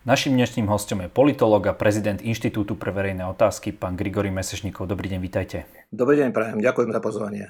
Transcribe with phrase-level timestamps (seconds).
[0.00, 4.88] Našim dnešným hostom je politolog a prezident Inštitútu pre verejné otázky, pán Grigory Mesešníkov.
[4.88, 5.68] Dobrý deň, vítajte.
[5.92, 6.56] Dobrý deň, prajem.
[6.56, 7.44] Ďakujem za pozvanie.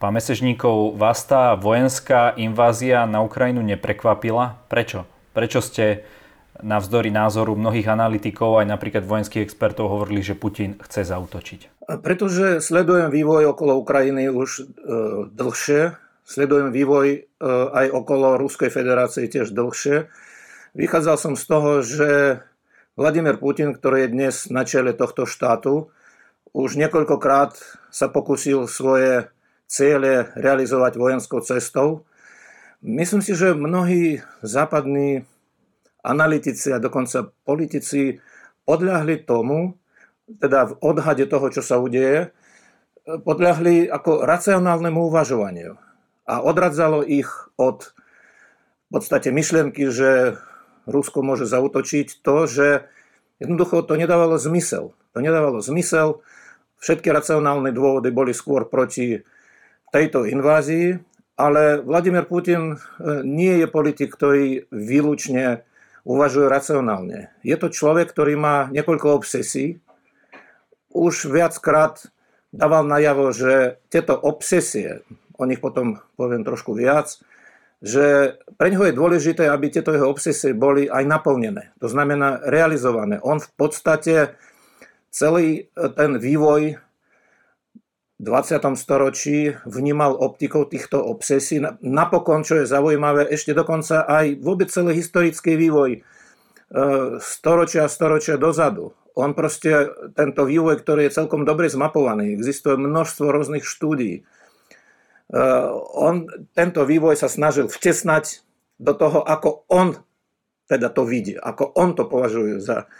[0.00, 4.56] Pán Mesežníkov, vás tá vojenská invázia na Ukrajinu neprekvapila?
[4.72, 5.04] Prečo?
[5.36, 6.08] Prečo ste
[6.64, 11.84] navzdory názoru mnohých analytikov, aj napríklad vojenských expertov, hovorili, že Putin chce zautočiť?
[12.00, 14.62] Pretože sledujem vývoj okolo Ukrajiny už e,
[15.28, 17.18] dlhšie sledujem vývoj e,
[17.70, 20.10] aj okolo Ruskej federácie tiež dlhšie.
[20.74, 22.10] Vychádzal som z toho, že
[22.98, 25.94] Vladimír Putin, ktorý je dnes na čele tohto štátu,
[26.50, 27.54] už niekoľkokrát
[27.94, 29.30] sa pokusil svoje
[29.70, 32.02] ciele realizovať vojenskou cestou.
[32.82, 35.24] Myslím si, že mnohí západní
[36.02, 38.18] analytici a dokonca politici
[38.66, 39.78] podľahli tomu,
[40.26, 42.34] teda v odhade toho, čo sa udeje,
[43.06, 45.85] podľahli ako racionálnemu uvažovaniu
[46.26, 47.94] a odradzalo ich od
[48.86, 50.38] v podstate myšlienky, že
[50.86, 52.66] Rusko môže zautočiť to, že
[53.42, 54.94] jednoducho to nedávalo zmysel.
[55.14, 56.22] To nedávalo zmysel.
[56.78, 59.26] Všetky racionálne dôvody boli skôr proti
[59.90, 61.02] tejto invázii,
[61.34, 62.76] ale Vladimír Putin e,
[63.26, 65.66] nie je politik, ktorý výlučne
[66.06, 67.34] uvažuje racionálne.
[67.42, 69.82] Je to človek, ktorý má niekoľko obsesí.
[70.94, 72.06] Už viackrát
[72.54, 75.02] dával najavo, že tieto obsesie,
[75.36, 77.20] o nich potom poviem trošku viac,
[77.84, 81.76] že pre neho je dôležité, aby tieto jeho obsesie boli aj naplnené.
[81.84, 83.20] To znamená realizované.
[83.20, 84.40] On v podstate
[85.12, 86.80] celý ten vývoj
[88.16, 88.80] v 20.
[88.80, 91.60] storočí vnímal optikou týchto obsesí.
[91.84, 96.00] Napokon, čo je zaujímavé, ešte dokonca aj vôbec celý historický vývoj e,
[97.20, 98.96] storočia a storočia dozadu.
[99.12, 104.35] On proste, tento vývoj, ktorý je celkom dobre zmapovaný, existuje množstvo rôznych štúdií, Eh,
[105.96, 108.46] on tento vývoj sa snažil vtesnať
[108.78, 109.98] do toho, ako on
[110.66, 112.90] teda to vidí, ako on to považuje za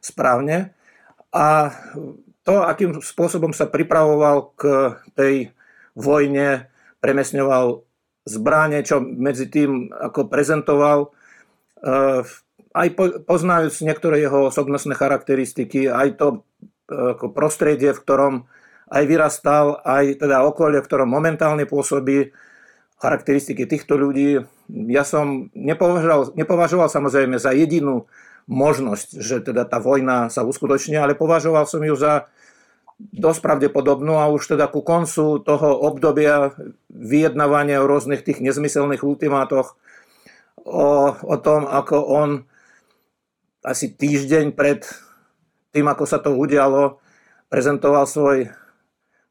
[0.00, 0.72] správne.
[1.30, 1.70] A
[2.42, 4.62] to, akým spôsobom sa pripravoval k
[5.14, 5.34] tej
[5.92, 6.72] vojne,
[7.04, 7.84] premiesňoval
[8.24, 11.12] zbráne, čo medzi tým ako prezentoval,
[11.84, 12.24] eh,
[12.70, 12.88] aj
[13.28, 16.26] poznajúc niektoré jeho osobnostné charakteristiky, aj to
[16.90, 18.34] eh, prostredie, v ktorom
[18.90, 22.34] aj vyrastal, aj teda okolie, v ktorom momentálne pôsobí,
[23.00, 24.44] charakteristiky týchto ľudí.
[24.68, 28.04] Ja som nepovažoval, nepovažoval samozrejme za jedinú
[28.44, 32.28] možnosť, že teda tá vojna sa uskutoční, ale považoval som ju za
[33.00, 36.52] dosť pravdepodobnú a už teda ku koncu toho obdobia
[36.92, 39.80] vyjednávania o rôznych tých nezmyselných ultimátoch
[40.60, 42.30] o, o tom, ako on
[43.64, 44.84] asi týždeň pred
[45.72, 47.00] tým, ako sa to udialo,
[47.48, 48.52] prezentoval svoj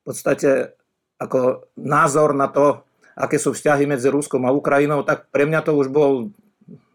[0.09, 0.73] podstate
[1.21, 2.81] ako názor na to,
[3.13, 6.31] aké sú vzťahy medzi Ruskom a Ukrajinou, tak pre mňa to už bol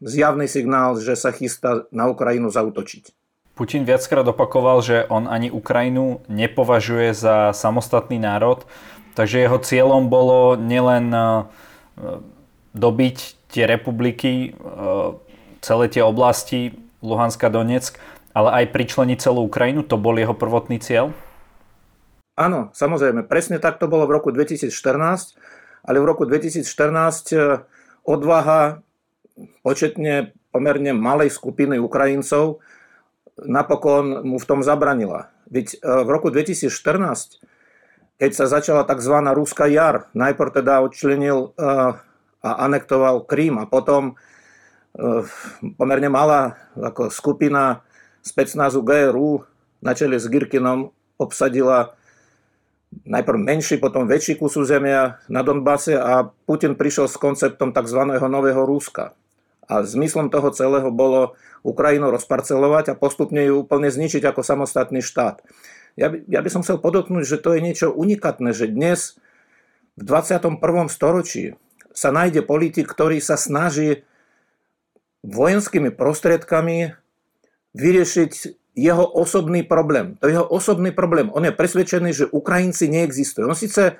[0.00, 3.12] zjavný signál, že sa chystá na Ukrajinu zautočiť.
[3.54, 8.66] Putin viackrát opakoval, že on ani Ukrajinu nepovažuje za samostatný národ,
[9.14, 11.22] takže jeho cieľom bolo nielen e,
[12.74, 13.16] dobiť
[13.54, 14.66] tie republiky, e,
[15.62, 18.02] celé tie oblasti Luhanska, Donetsk,
[18.34, 19.86] ale aj pričleniť celú Ukrajinu.
[19.86, 21.14] To bol jeho prvotný cieľ?
[22.34, 24.66] Áno, samozrejme, presne tak to bolo v roku 2014,
[25.86, 26.66] ale v roku 2014
[27.30, 27.62] e,
[28.02, 28.82] odvaha
[29.62, 32.58] početne pomerne malej skupiny Ukrajincov
[33.38, 35.30] napokon mu v tom zabranila.
[35.46, 37.38] Veď e, v roku 2014,
[38.18, 39.14] keď sa začala tzv.
[39.14, 41.72] Ruská jar, najprv teda odčlenil e,
[42.44, 44.18] a anektoval Krím a potom
[45.74, 47.82] pomerne malá ako skupina
[48.22, 49.42] specnázu GRU
[49.82, 51.96] na čele s Girkinom obsadila
[53.02, 58.00] najprv menší, potom väčší kus územia na Donbase a Putin prišiel s konceptom tzv.
[58.14, 59.18] nového Ruska.
[59.64, 61.34] A zmyslom toho celého bolo
[61.64, 65.40] Ukrajinu rozparcelovať a postupne ju úplne zničiť ako samostatný štát.
[65.96, 69.16] Ja by, ja by som chcel podotknúť, že to je niečo unikátne, že dnes
[69.96, 70.60] v 21.
[70.90, 71.56] storočí
[71.94, 74.02] sa nájde politik, ktorý sa snaží
[75.24, 76.92] vojenskými prostriedkami
[77.72, 78.32] vyriešiť
[78.74, 80.18] jeho osobný problém.
[80.18, 81.30] To je jeho osobný problém.
[81.30, 83.46] On je presvedčený, že Ukrajinci neexistujú.
[83.46, 83.98] On síce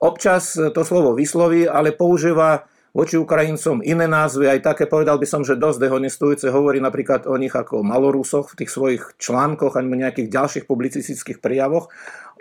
[0.00, 5.42] občas to slovo vysloví, ale používa voči Ukrajincom iné názvy, aj také povedal by som,
[5.42, 10.30] že dosť dehonestujúce hovorí napríklad o nich ako Malorusoch v tých svojich článkoch alebo nejakých
[10.30, 11.90] ďalších publicistických prijavoch.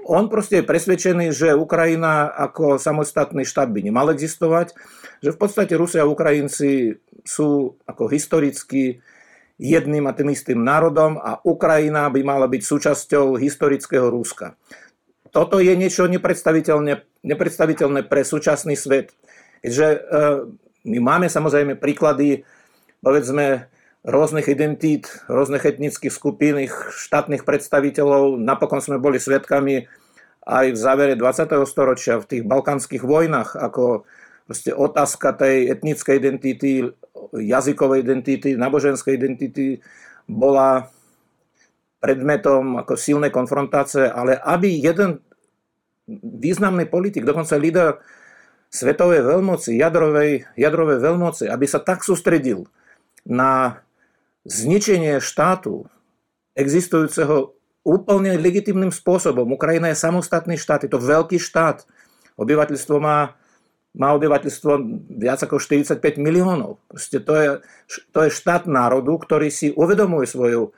[0.05, 4.77] On proste je presvedčený, že Ukrajina ako samostatný štát by nemal existovať,
[5.25, 9.01] že v podstate Rusia a Ukrajinci sú ako historicky
[9.61, 14.57] jedným a tým istým národom a Ukrajina by mala byť súčasťou historického Ruska.
[15.33, 19.17] Toto je niečo nepredstaviteľné, nepredstaviteľné pre súčasný svet.
[19.65, 19.99] Keďže e,
[20.93, 22.45] my máme samozrejme príklady,
[23.01, 23.69] povedzme,
[24.03, 28.35] rôznych identít, rôznych etnických skupín, ich štátnych predstaviteľov.
[28.35, 29.87] Napokon sme boli svetkami
[30.43, 31.49] aj v závere 20.
[31.63, 34.03] storočia v tých balkánskych vojnách, ako
[34.75, 36.91] otázka tej etnickej identity,
[37.31, 39.79] jazykovej identity, náboženskej identity
[40.27, 40.91] bola
[42.03, 45.23] predmetom ako silnej konfrontácie, ale aby jeden
[46.19, 48.03] významný politik, dokonca líder
[48.67, 52.67] svetovej veľmoci, jadrovej, jadrovej veľmoci, aby sa tak sústredil
[53.23, 53.79] na
[54.43, 55.87] zničenie štátu
[56.59, 59.47] existujúceho úplne legitimným spôsobom.
[59.55, 61.87] Ukrajina je samostatný štát, je to veľký štát.
[62.35, 63.35] Obyvateľstvo má,
[63.93, 64.71] má obyvateľstvo
[65.21, 66.81] viac ako 45 miliónov.
[66.89, 67.49] Proste to, je,
[68.09, 70.73] to je štát národu, ktorý si uvedomuje svoju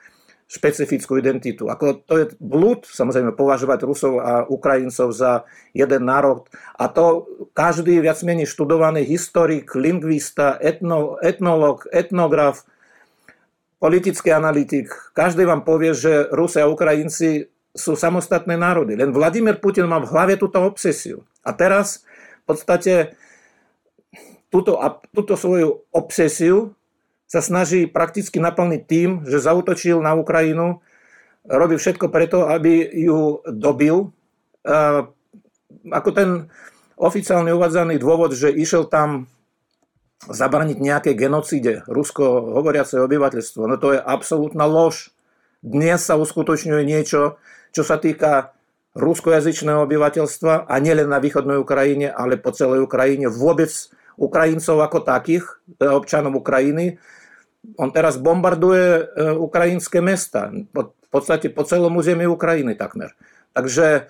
[0.45, 1.71] špecifickú identitu.
[1.73, 6.45] Ako to je blúd, samozrejme, považovať Rusov a Ukrajincov za jeden národ.
[6.77, 7.25] A to
[7.57, 12.61] každý viac menej študovaný historik, lingvista, etno, etnolog, etnograf,
[13.81, 18.95] politický analytik, každý vám povie, že Rusi a Ukrajinci sú samostatné národy.
[18.95, 21.27] Len Vladimír Putin má v hlave túto obsesiu.
[21.44, 22.07] A teraz
[22.45, 23.18] podstate
[24.53, 24.80] túto,
[25.12, 26.77] túto svoju obsesiu
[27.25, 30.80] sa snaží prakticky naplniť tým, že zautočil na Ukrajinu,
[31.45, 34.13] robí všetko preto, aby ju dobil.
[35.92, 36.50] Ako ten
[36.95, 39.27] oficiálne uvádzaný dôvod, že išiel tam
[40.25, 43.62] zabraniť nejaké genocíde rusko hovoriace obyvateľstvo.
[43.68, 45.12] No to je absolútna lož.
[45.59, 47.36] Dnes sa uskutočňuje niečo,
[47.75, 48.55] čo sa týka
[48.95, 53.27] ruskojazyčného obyvateľstva a nielen na východnej Ukrajine, ale po celej Ukrajine.
[53.27, 53.69] Vôbec
[54.15, 55.44] Ukrajincov ako takých,
[55.77, 56.95] e, občanov Ukrajiny.
[57.75, 59.03] On teraz bombarduje e,
[59.36, 63.12] ukrajinské mesta, v podstate po celom území Ukrajiny takmer.
[63.51, 64.07] Takže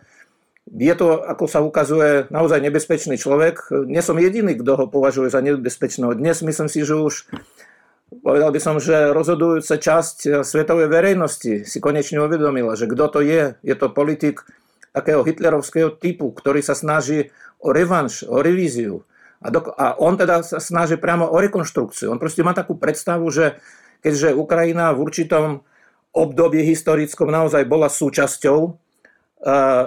[0.69, 3.69] je to, ako sa ukazuje, naozaj nebezpečný človek.
[3.85, 6.17] Nie som jediný, kto ho považuje za nebezpečného.
[6.17, 7.29] Dnes myslím si, že už
[8.25, 13.57] povedal by som, že rozhodujúca časť svetovej verejnosti si konečne uvedomila, že kto to je.
[13.61, 14.45] Je to politik
[14.95, 17.27] takého hitlerovského typu, ktorý sa snaží
[17.59, 19.03] o revanš, o revíziu.
[19.43, 22.15] A, do, a on teda sa snaží priamo o rekonštrukciu.
[22.15, 23.59] On proste má takú predstavu, že
[23.99, 25.67] keďže Ukrajina v určitom
[26.15, 28.79] období historickom naozaj bola súčasťou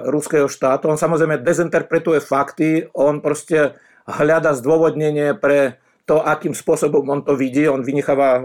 [0.07, 0.87] ruského štátu.
[0.87, 3.75] On samozrejme dezinterpretuje fakty, on proste
[4.07, 7.69] hľada zdôvodnenie pre to, akým spôsobom on to vidí.
[7.69, 8.45] On vynecháva e,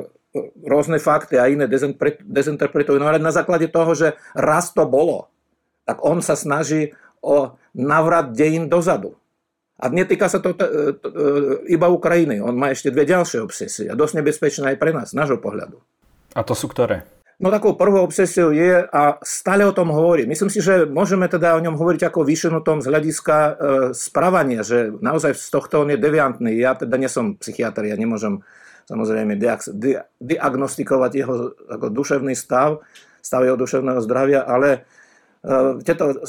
[0.68, 3.00] rôzne fakty a iné dezinterpretuje.
[3.00, 5.32] No ale na základe toho, že raz to bolo,
[5.84, 9.16] tak on sa snaží o navrat dejín dozadu.
[9.80, 10.66] A netýka sa to, to,
[10.96, 11.08] to
[11.68, 12.40] iba Ukrajiny.
[12.40, 15.82] On má ešte dve ďalšie obsesie a dosť nebezpečné aj pre nás, z nášho pohľadu.
[16.38, 17.04] A to sú ktoré?
[17.42, 21.58] No takou prvou obsesiou je, a stále o tom hovorí, myslím si, že môžeme teda
[21.58, 23.52] o ňom hovoriť ako vyšenutom z hľadiska e,
[23.92, 26.54] správania, že naozaj z tohto on je deviantný.
[26.56, 28.46] Ja teda nie som psychiatr, ja nemôžem
[28.86, 29.36] samozrejme
[30.22, 32.86] diagnostikovať jeho ako duševný stav,
[33.20, 34.80] stav jeho duševného zdravia, ale e,
[35.84, 36.24] tieto,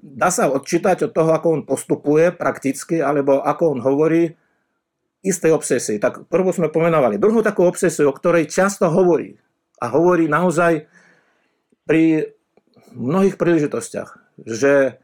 [0.00, 4.38] dá sa odčítať od toho, ako on postupuje prakticky, alebo ako on hovorí,
[5.26, 5.98] istej obsesii.
[5.98, 7.18] Tak prvú sme pomenovali.
[7.18, 9.34] Druhú takú obsesiu, o ktorej často hovorí,
[9.82, 10.88] a hovorí naozaj
[11.84, 12.32] pri
[12.96, 15.02] mnohých príležitostiach, že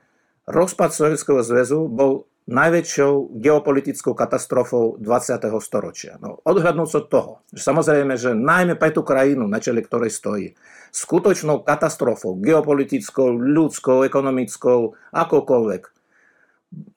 [0.49, 5.39] rozpad Sovietskeho zväzu bol najväčšou geopolitickou katastrofou 20.
[5.63, 6.19] storočia.
[6.19, 10.59] No, odhľadnúť od toho, že samozrejme, že najmä pre tú krajinu, na čele ktorej stojí,
[10.91, 15.83] skutočnou katastrofou, geopolitickou, ľudskou, ekonomickou, akokoľvek,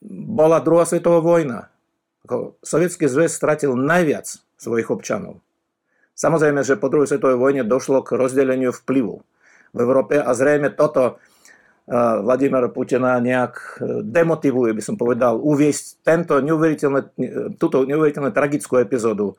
[0.09, 1.69] bola druhá svetová vojna.
[2.65, 4.25] Sovietský zväz stratil najviac
[4.57, 5.45] svojich občanov.
[6.15, 9.21] Samozrejme, že po druhej svetovej vojne došlo k rozdeleniu vplyvu
[9.75, 11.19] v Európe a zrejme toto
[11.85, 17.13] Vladimíra Putina nejak e, demotivuje, by som povedal, uviesť tento neuveriteľné,
[17.61, 19.37] túto neuveriteľne tragickú epizódu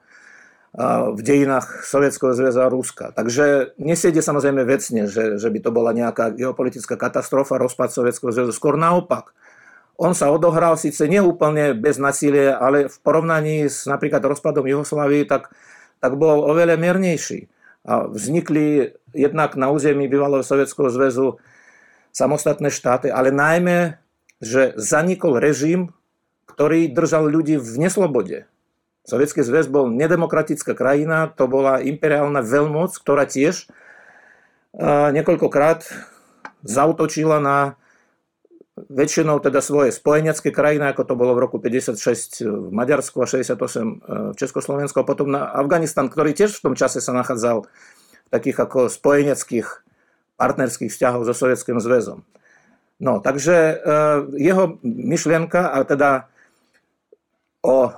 [1.17, 3.09] v dejinách Sovietskeho zväzu a Ruska.
[3.17, 8.53] Takže nesiede samozrejme vecne, že, že by to bola nejaká geopolitická katastrofa, rozpad Sovietskeho zväzu.
[8.53, 9.33] Skôr naopak.
[9.97, 15.49] On sa odohral síce neúplne bez nasilia, ale v porovnaní s napríklad rozpadom Jugoslávii, tak
[16.01, 17.49] tak bol oveľa miernejší.
[17.87, 21.41] A vznikli jednak na území bývalého Sovietskeho zväzu
[22.17, 24.01] samostatné štáty, ale najmä,
[24.41, 25.93] že zanikol režim,
[26.49, 28.49] ktorý držal ľudí v neslobode.
[29.05, 33.69] Sovietský zväz bol nedemokratická krajina, to bola imperiálna veľmoc, ktorá tiež
[35.13, 35.85] niekoľkokrát
[36.65, 37.77] zautočila na
[38.77, 44.33] väčšinou teda svoje spojenecké krajiny, ako to bolo v roku 56 v Maďarsku a 68
[44.33, 48.69] v Československu a potom na Afganistan, ktorý tiež v tom čase sa nachádzal v takých
[48.69, 49.87] ako spojeneckých
[50.37, 52.25] partnerských vzťahov so Sovietským zväzom.
[52.97, 53.75] No, takže e,
[54.41, 56.33] jeho myšlienka, a teda
[57.61, 57.93] o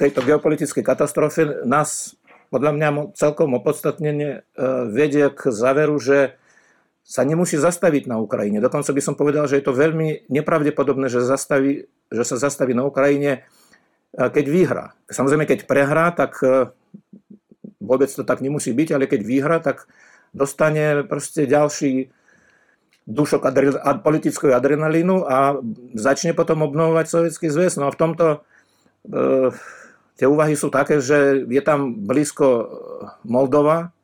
[0.00, 2.16] tejto geopolitickej katastrofe nás
[2.48, 4.40] podľa mňa celkom opodstatnenie
[4.88, 6.40] vedie k záveru, že
[7.08, 8.60] sa nemusí zastaviť na Ukrajine.
[8.60, 12.84] Dokonca by som povedal, že je to veľmi nepravdepodobné, že, zastaví, že sa zastaví na
[12.84, 13.48] Ukrajine,
[14.12, 14.86] keď vyhrá.
[15.08, 16.68] Samozrejme, keď prehrá, tak e,
[17.80, 19.88] vôbec to tak nemusí byť, ale keď vyhrá, tak
[20.36, 22.10] dostane proste ďalší
[23.08, 25.56] dušok adre, ad, politického adrenalínu a
[25.96, 27.80] začne potom obnovovať Sovietský zväz.
[27.80, 28.38] No a v tomto e,
[30.20, 32.68] tie úvahy sú také, že je tam blízko
[33.24, 33.96] Moldova,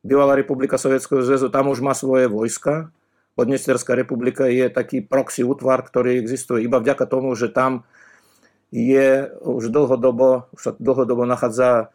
[0.00, 2.88] bývalá republika Sovietskeho zväzu, tam už má svoje vojska.
[3.36, 7.84] Podnesterská republika je taký proxy útvar, ktorý existuje iba vďaka tomu, že tam
[8.72, 11.92] je už dlhodobo, už sa dlhodobo nachádza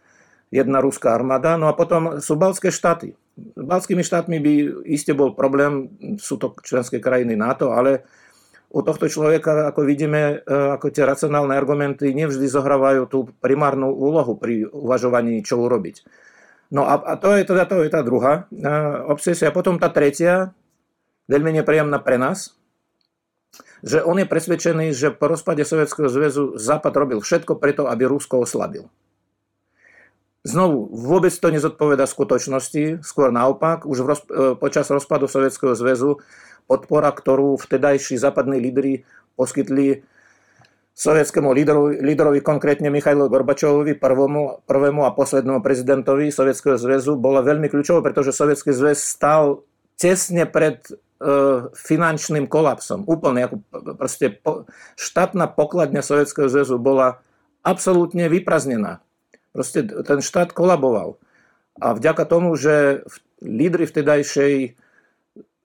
[0.53, 1.57] jedna ruská armáda.
[1.57, 3.17] No a potom sú balské štáty.
[3.57, 4.53] Balskými štátmi by
[4.85, 5.89] iste bol problém,
[6.21, 8.05] sú to členské krajiny NATO, ale
[8.73, 14.37] u tohto človeka, ako vidíme, e, ako tie racionálne argumenty nevždy zohrávajú tú primárnu úlohu
[14.37, 16.05] pri uvažovaní, čo urobiť.
[16.73, 18.49] No a, a to, je teda, to je tá druhá
[19.05, 19.53] obsesia.
[19.53, 20.57] A potom tá tretia,
[21.29, 22.57] veľmi nepríjemná pre nás,
[23.85, 28.41] že on je presvedčený, že po rozpade Sovietskeho zväzu Západ robil všetko preto, aby Rusko
[28.41, 28.89] oslabil.
[30.43, 36.19] Znovu, vôbec to nezodpoveda skutočnosti, skôr naopak, už v roz, e, počas rozpadu Sovietskeho zväzu
[36.67, 39.07] podpora, ktorú vtedajší západní lídry
[39.39, 40.03] poskytli
[40.93, 41.49] sovietskému
[42.03, 48.35] lídrovi, konkrétne Michailu Gorbačovovi, prvému, prvému a poslednému prezidentovi Sovietskeho zväzu, bola veľmi kľúčová, pretože
[48.35, 50.93] Sovietský zväz stal tesne pred e,
[51.71, 53.07] finančným kolapsom.
[53.09, 53.55] Úplne, ako
[53.97, 54.69] proste po,
[54.99, 57.23] štátna pokladňa Sovietskeho zväzu bola
[57.65, 59.01] absolútne vypraznená.
[59.53, 61.21] Proste ten štát kolaboval.
[61.77, 63.05] A vďaka tomu, že
[63.41, 64.73] lídry vtedajšej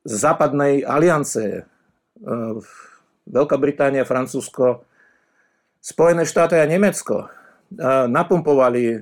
[0.04, 1.62] západnej aliance, e,
[3.28, 4.88] Veľká Británia, Francúzsko,
[5.84, 7.28] Spojené štáty a Nemecko
[8.08, 8.98] napumpovali e,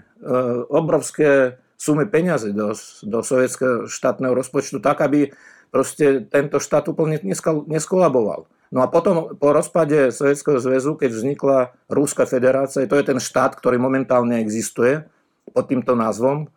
[0.67, 2.75] obrovské sumy peniazy do,
[3.07, 5.31] do sovietského štátneho rozpočtu tak, aby
[5.71, 7.21] proste tento štát úplne
[7.69, 8.49] neskolaboval.
[8.75, 13.55] No a potom po rozpade Sovietskeho zväzu, keď vznikla Ruská federácia, to je ten štát,
[13.55, 15.07] ktorý momentálne existuje
[15.55, 16.51] pod týmto názvom,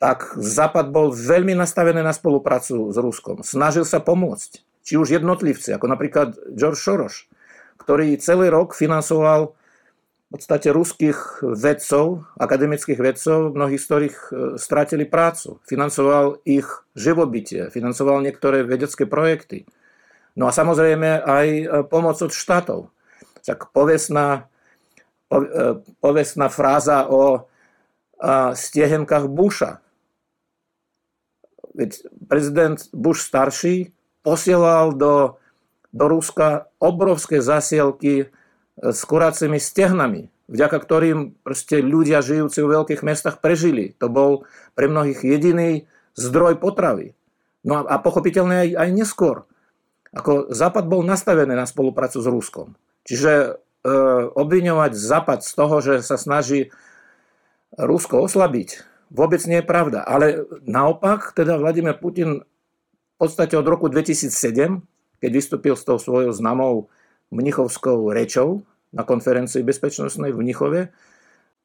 [0.00, 3.44] tak Západ bol veľmi nastavený na spoluprácu s Ruskom.
[3.44, 4.64] Snažil sa pomôcť.
[4.80, 7.28] Či už jednotlivci, ako napríklad George Soros,
[7.76, 14.28] ktorý celý rok financoval v podstate ruských vedcov, akademických vedcov, mnohých z ktorých e,
[14.62, 15.58] strátili prácu.
[15.66, 19.66] Financoval ich živobytie, financoval niektoré vedecké projekty.
[20.38, 22.92] No a samozrejme aj e, pomoc od štátov.
[23.42, 24.46] Tak povestná,
[25.32, 27.46] e, povestná fráza o
[28.52, 29.80] stiehenkách Busha.
[31.72, 35.40] Veď prezident Bush starší posielal do
[35.90, 38.26] do Ruska obrovské zasielky e,
[38.78, 43.94] s kuracími stehnami, vďaka ktorým proste ľudia žijúci v veľkých mestách prežili.
[43.98, 44.46] To bol
[44.78, 47.18] pre mnohých jediný zdroj potravy.
[47.66, 49.36] No a, a pochopiteľne aj, aj neskôr.
[50.10, 52.74] Ako Západ bol nastavený na spoluprácu s Ruskom.
[53.06, 53.50] Čiže e,
[54.34, 56.74] obviňovať Západ z toho, že sa snaží
[57.78, 58.82] Rusko oslabiť,
[59.14, 60.02] vôbec nie je pravda.
[60.02, 64.82] Ale naopak, teda Vladimír Putin v podstate od roku 2007
[65.20, 66.88] keď vystúpil s tou svojou známou
[67.30, 70.80] mnichovskou rečou na konferencii bezpečnostnej v Mnichove,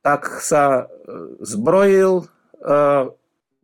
[0.06, 2.26] tak sa e, zbrojil, e,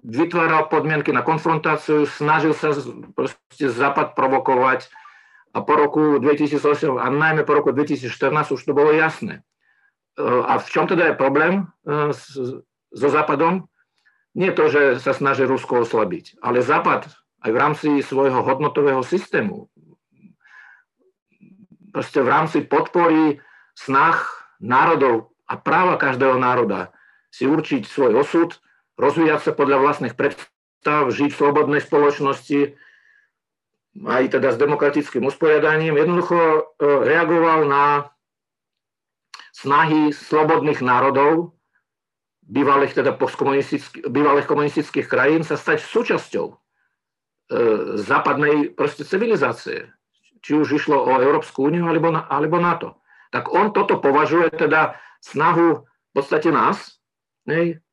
[0.02, 2.74] vytváral podmienky na konfrontáciu, snažil sa
[3.14, 4.90] proste Západ provokovať
[5.54, 9.42] a po roku 2008 a najmä po roku 2014 už to bolo jasné.
[10.18, 11.54] E, a v čom teda je problém
[12.92, 13.68] so Západom?
[14.32, 19.68] Nie to, že sa snaží Rusko oslabiť, ale Západ aj v rámci svojho hodnotového systému,
[21.92, 23.44] proste v rámci podpory
[23.76, 24.24] snah
[24.64, 26.96] národov a práva každého národa
[27.28, 28.61] si určiť svoj osud,
[28.98, 32.76] rozvíjať sa podľa vlastných predstav, žiť v slobodnej spoločnosti,
[34.02, 36.62] aj teda s demokratickým usporiadaním, jednoducho e,
[37.04, 37.86] reagoval na
[39.52, 41.54] snahy slobodných národov,
[42.48, 46.62] bývalých, teda postkomunistických, bývalých komunistických krajín sa stať súčasťou
[47.52, 49.92] E, západnej proste civilizácie.
[50.40, 53.04] Či už išlo o Európsku úniu alebo, alebo NATO.
[53.28, 57.04] Tak on toto považuje teda snahu v podstate nás,
[57.44, 57.84] nej,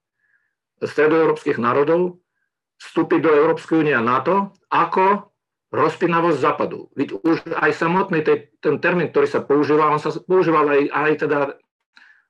[0.82, 2.22] stredoeurópskych národov,
[2.78, 5.34] vstúpiť do Európskej únie a NATO ako
[5.74, 6.88] rozpinavosť západu.
[6.94, 11.12] Veď už aj samotný tej, ten termín, ktorý sa používal, on sa používal aj, aj
[11.26, 11.40] teda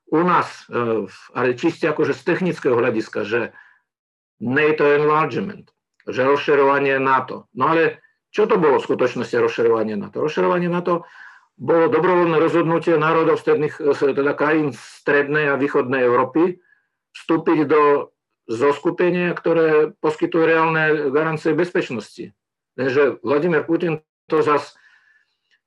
[0.09, 1.05] u nás, e,
[1.37, 3.53] ale čiste akože z technického hľadiska, že
[4.41, 5.69] NATO enlargement
[6.09, 7.47] že rozširovanie NATO.
[7.53, 8.01] No ale
[8.33, 10.21] čo to bolo v skutočnosti rozširovanie NATO?
[10.25, 11.05] Rozširovanie NATO
[11.59, 16.57] bolo dobrovoľné rozhodnutie národov stredných, teda krajín strednej a východnej Európy
[17.13, 18.13] vstúpiť do
[18.49, 22.33] zoskupenia, ktoré poskytuje reálne garancie bezpečnosti.
[22.73, 24.73] Takže Vladimír Putin to zase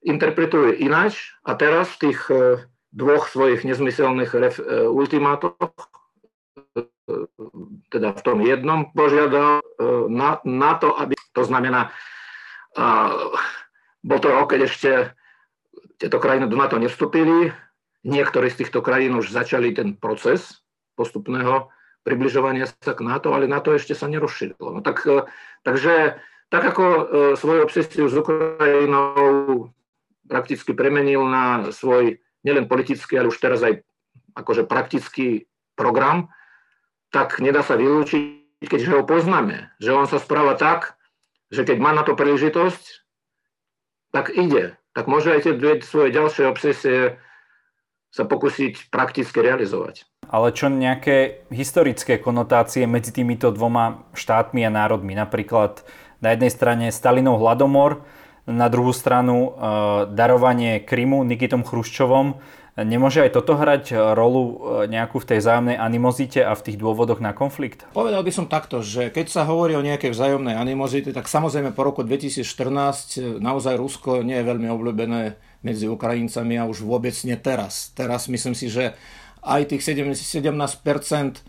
[0.02, 4.38] interpretuje ináč a teraz v tých e, dvoch svojich nezmyselných e,
[4.90, 5.54] ultimátoch,
[6.74, 6.82] e,
[7.94, 9.62] teda v tom jednom požiadal
[10.10, 11.92] na, na to, aby, to znamená,
[14.00, 14.90] bol to rok, keď ešte
[16.00, 17.52] tieto krajiny do NATO nevstúpili.
[18.06, 20.62] Niektoré z týchto krajín už začali ten proces
[20.96, 21.68] postupného
[22.02, 24.78] približovania sa k NATO, ale NATO ešte sa nerozšírilo.
[24.78, 25.26] No tak, e,
[25.62, 26.18] takže
[26.50, 27.02] tak ako e,
[27.38, 29.70] svoju obsesiu s Ukrajinou
[30.26, 33.86] prakticky premenil na svoj nielen politický, ale už teraz aj
[34.34, 35.46] akože praktický
[35.78, 36.32] program,
[37.12, 40.96] tak nedá sa vylúčiť, keďže ho poznáme, že on sa správa tak,
[41.52, 43.04] že keď má na to príležitosť,
[44.12, 47.16] tak ide tak môže aj tie dve svoje ďalšie obsesie
[48.12, 50.04] sa pokúsiť prakticky realizovať.
[50.28, 55.16] Ale čo nejaké historické konotácie medzi týmito dvoma štátmi a národmi?
[55.16, 55.80] Napríklad
[56.20, 58.04] na jednej strane Stalinov hladomor,
[58.42, 59.50] na druhú stranu e,
[60.12, 62.42] darovanie Krymu Nikitom Chruščovom
[62.72, 64.52] Nemôže aj toto hrať rolu e,
[64.88, 67.84] nejakú v tej vzájomnej animozite a v tých dôvodoch na konflikt?
[67.92, 71.84] Povedal by som takto, že keď sa hovorí o nejakej vzájomnej animozite, tak samozrejme po
[71.84, 77.38] roku 2014 e, naozaj Rusko nie je veľmi obľúbené medzi Ukrajincami a už vôbec nie
[77.38, 77.90] teraz.
[77.94, 78.94] Teraz myslím si, že
[79.42, 81.42] aj tých 17%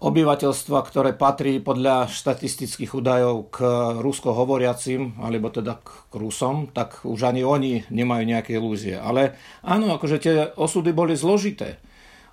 [0.00, 3.58] obyvateľstva, ktoré patrí podľa štatistických údajov k
[4.00, 8.96] rusko hovoriacim, alebo teda k Rusom, tak už ani oni nemajú nejaké ilúzie.
[8.96, 11.76] Ale áno, akože tie osudy boli zložité.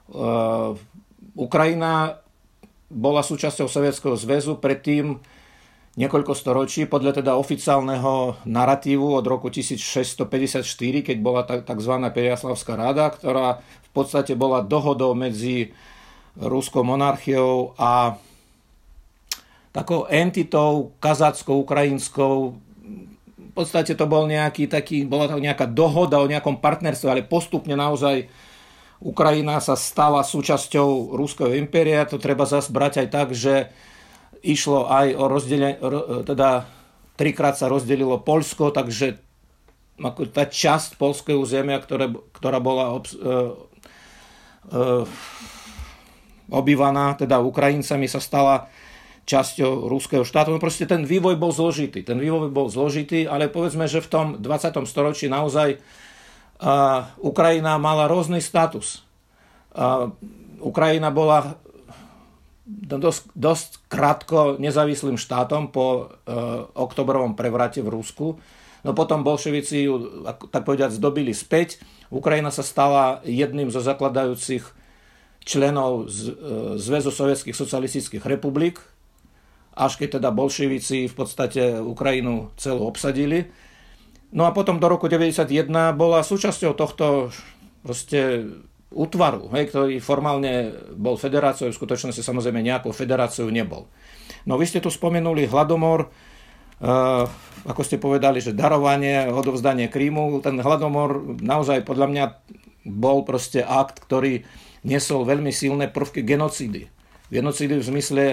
[0.07, 0.79] Uh,
[1.35, 2.23] Ukrajina
[2.87, 5.19] bola súčasťou Sovietskeho zväzu predtým
[5.97, 10.61] niekoľko storočí, podľa teda oficiálneho narratívu od roku 1654,
[11.01, 11.93] keď bola tzv.
[12.13, 15.73] Periaslavská rada, ktorá v podstate bola dohodou medzi
[16.37, 18.21] ruskou monarchiou a
[19.73, 22.53] takou entitou kazacko-ukrajinskou.
[23.37, 27.73] V podstate to bol nejaký taký, bola to nejaká dohoda o nejakom partnerstve, ale postupne
[27.73, 28.29] naozaj
[29.01, 32.05] Ukrajina sa stala súčasťou Ruského impéria.
[32.05, 33.73] To treba zase brať aj tak, že
[34.43, 35.77] išlo aj o rozdelenie,
[36.25, 36.67] teda
[37.17, 39.17] trikrát sa rozdelilo Polsko, takže
[39.97, 43.57] ako tá časť polského územia, ktoré, ktorá bola obs, uh,
[44.69, 45.03] uh,
[46.53, 48.69] obývaná, teda Ukrajincami, sa stala
[49.27, 50.53] časťou ruského štátu.
[50.53, 52.05] No proste ten vývoj bol zložitý.
[52.05, 54.87] Ten vývoj bol zložitý, ale povedzme, že v tom 20.
[54.87, 55.81] storočí naozaj
[56.61, 59.01] uh, Ukrajina mala rôzny status.
[59.73, 60.13] Uh,
[60.61, 61.57] Ukrajina bola
[62.67, 68.35] dosť, dosť krátko nezávislým štátom po uh, oktobrovom prevrate v Rusku.
[68.83, 69.95] No potom bolševici ju,
[70.51, 71.81] tak povedať, zdobili späť.
[72.11, 74.63] Ukrajina sa stala jedným zo zakladajúcich
[75.43, 78.79] členov z, e, Zväzu sovietských socialistických republik,
[79.75, 83.51] až keď teda bolševici v podstate Ukrajinu celú obsadili.
[84.31, 87.31] No a potom do roku 1991 bola súčasťou tohto
[87.83, 88.47] proste
[88.91, 93.91] útvaru, hej, ktorý formálne bol federáciou, v skutočnosti samozrejme nejakou federáciou nebol.
[94.47, 96.09] No vy ste tu spomenuli hladomor,
[96.77, 97.25] Uh,
[97.65, 102.25] ako ste povedali, že darovanie, odovzdanie Krímu, ten hladomor naozaj podľa mňa
[102.85, 104.45] bol proste akt, ktorý
[104.85, 106.85] nesol veľmi silné prvky genocídy.
[107.33, 108.23] Genocídy v zmysle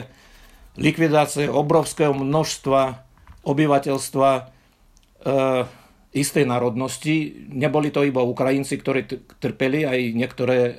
[0.76, 3.02] likvidácie obrovského množstva
[3.48, 4.42] obyvateľstva e,
[6.14, 7.34] istej národnosti.
[7.50, 9.10] Neboli to iba Ukrajinci, ktorí
[9.42, 10.72] trpeli, aj niektoré e,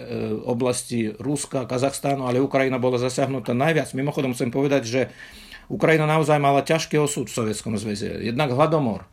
[0.47, 3.91] oblasti Ruska, Kazachstánu, ale Ukrajina bola zasiahnutá najviac.
[3.91, 5.01] Mimochodom chcem povedať, že
[5.67, 8.23] Ukrajina naozaj mala ťažký osud v Sovietskom zväze.
[8.23, 9.03] Jednak hladomor.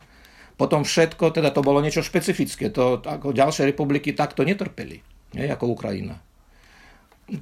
[0.55, 2.71] Potom všetko, teda to bolo niečo špecifické.
[2.71, 5.03] To, ako ďalšie republiky takto netrpeli,
[5.35, 6.23] nie, ako Ukrajina.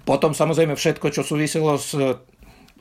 [0.07, 1.93] Potom samozrejme všetko, čo súviselo s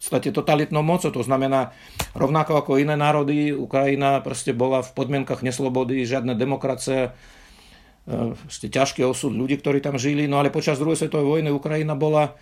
[0.01, 1.13] podstate totalitnou mocou.
[1.13, 1.77] To znamená,
[2.17, 7.13] rovnako ako iné národy, Ukrajina proste bola v podmienkach neslobody, žiadna demokracia,
[8.49, 10.25] ešte ťažký osud ľudí, ktorí tam žili.
[10.25, 12.35] No ale počas druhej svetovej vojny Ukrajina bola,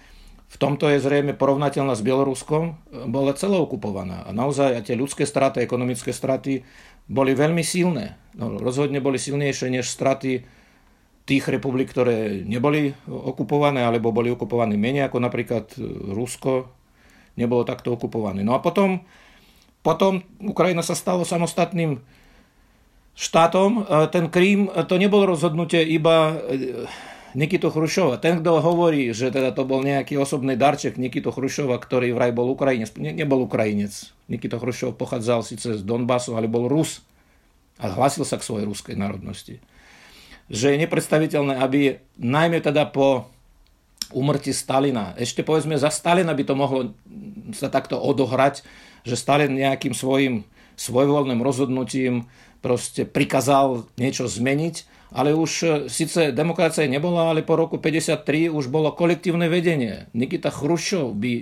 [0.49, 2.79] v tomto je zrejme porovnateľná s Bieloruskom,
[3.11, 4.25] bola okupovaná.
[4.25, 6.65] A naozaj a tie ľudské straty, ekonomické straty
[7.11, 8.17] boli veľmi silné.
[8.39, 10.47] No, rozhodne boli silnejšie než straty
[11.29, 15.85] tých republik, ktoré neboli okupované alebo boli okupované menej ako napríklad e,
[16.17, 16.78] Rusko,
[17.39, 18.43] nebolo takto okupované.
[18.43, 19.07] No a potom,
[19.87, 22.03] potom Ukrajina sa stalo samostatným
[23.15, 23.87] štátom.
[23.87, 26.35] E, ten Krím, e, to nebolo rozhodnutie iba
[27.39, 28.19] Nikitu Chrušova.
[28.19, 32.51] Ten, kto hovorí, že teda to bol nejaký osobný darček Nikitu Chrušova, ktorý vraj bol
[32.51, 33.93] Ukrajinec, ne, nebol Ukrajinec.
[34.27, 37.05] Nikito Chrušov pochádzal síce z Donbasu, ale bol Rus
[37.79, 39.63] a hlásil sa k svojej ruskej národnosti.
[40.49, 43.29] že je nepredstaviteľné, aby najmä teda po
[44.13, 46.81] umrti Stalina, ešte povedzme za Stalina by to mohlo
[47.53, 48.65] sa takto odohrať,
[49.05, 52.31] že Stalin nejakým svojim svojvoľným rozhodnutím
[52.63, 54.75] proste prikázal niečo zmeniť,
[55.15, 60.07] ale už e, síce demokracia nebola, ale po roku 53 už bolo kolektívne vedenie.
[60.15, 61.33] Nikita Chruščov by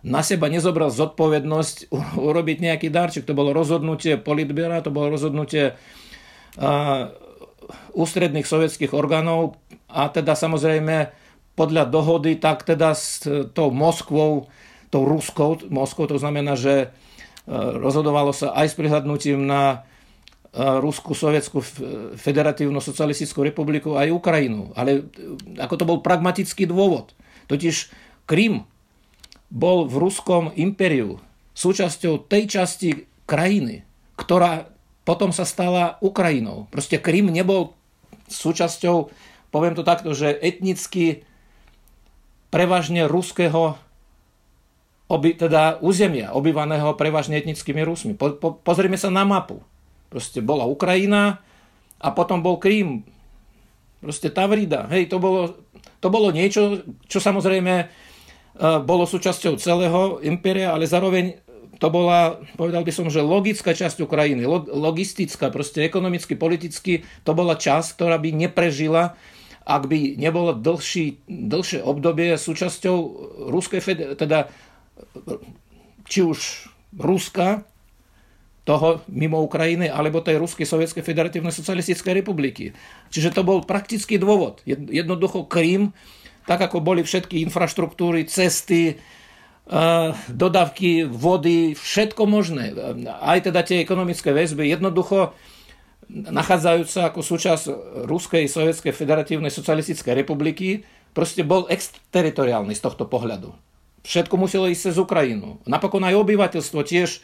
[0.00, 3.28] na seba nezobral zodpovednosť urobiť nejaký darček.
[3.28, 7.12] To bolo rozhodnutie politbera, to bolo rozhodnutie uh,
[7.92, 9.60] ústredných sovietských orgánov
[9.92, 11.12] a teda samozrejme
[11.60, 13.20] podľa dohody, tak teda s
[13.52, 14.48] tou Moskvou,
[14.88, 16.88] tou Ruskou Moskvou, to znamená, že
[17.52, 19.84] rozhodovalo sa aj s prihľadnutím na
[20.56, 21.62] Rusku, Sovietsku
[22.18, 24.74] federatívnu socialistickú republiku aj Ukrajinu.
[24.74, 25.06] Ale
[25.60, 27.14] ako to bol pragmatický dôvod.
[27.46, 27.92] Totiž
[28.26, 28.66] Krym
[29.50, 31.22] bol v ruskom impériu
[31.54, 32.88] súčasťou tej časti
[33.30, 33.86] krajiny,
[34.18, 34.70] ktorá
[35.06, 36.66] potom sa stala Ukrajinou.
[36.70, 37.74] Proste Krym nebol
[38.30, 39.10] súčasťou,
[39.50, 41.26] poviem to takto, že etnicky
[42.50, 43.78] prevažne ruského
[45.10, 48.12] oby, teda územia, obyvaného prevažne etnickými Rusmi.
[48.14, 49.62] Po, po, pozrime sa na mapu.
[50.10, 51.42] Proste bola Ukrajina
[51.98, 53.02] a potom bol Krím.
[53.98, 54.86] Proste Tavrida.
[54.90, 55.58] Hej, to bolo,
[55.98, 57.86] to bolo niečo, čo samozrejme e,
[58.86, 61.38] bolo súčasťou celého impéria, ale zároveň
[61.80, 67.56] to bola, povedal by som, že logická časť Ukrajiny, logistická, proste ekonomicky, politicky, to bola
[67.56, 69.16] časť, ktorá by neprežila,
[69.70, 72.96] ak by nebolo dlhší, dlhšie obdobie súčasťou
[73.54, 74.50] Ruskej fed- teda
[76.10, 76.66] či už
[76.98, 77.62] Ruska,
[78.66, 82.76] toho mimo Ukrajiny, alebo tej Ruskej sovietskej federatívnej socialistickej republiky.
[83.08, 84.62] Čiže to bol praktický dôvod.
[84.68, 85.96] Jednoducho Krím,
[86.44, 92.74] tak ako boli všetky infraštruktúry, cesty, eh, dodávky vody, všetko možné,
[93.08, 95.32] aj teda tie ekonomické väzby, jednoducho
[96.10, 97.64] nachádzajúca ako súčasť
[98.10, 100.82] Ruskej sovietskej federatívnej socialistickej republiky,
[101.14, 103.54] proste bol exteritoriálny z tohto pohľadu.
[104.02, 105.60] Všetko muselo ísť cez Ukrajinu.
[105.68, 107.20] Napokon aj obyvateľstvo tiež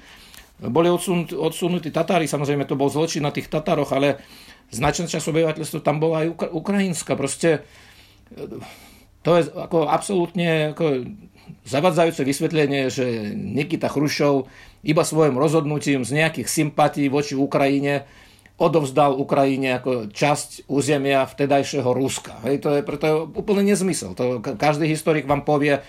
[0.61, 4.25] boli odsunutí, odsunutí Tatári, samozrejme to bol zločin na tých Tatároch, ale
[4.73, 7.13] značná časť obyvateľstva tam bola aj ukra- ukrajinská.
[7.13, 7.65] Proste
[8.33, 8.61] e,
[9.21, 11.05] to je ako absolútne ako
[11.67, 14.49] zavadzajúce vysvetlenie, že Nikita Chrušov
[14.87, 18.07] iba svojim rozhodnutím z nejakých sympatí voči Ukrajine
[18.57, 22.41] odovzdal Ukrajine ako časť územia vtedajšieho Ruska.
[22.49, 24.17] Hej, to je preto úplne nezmysel.
[24.17, 25.85] To každý historik vám povie,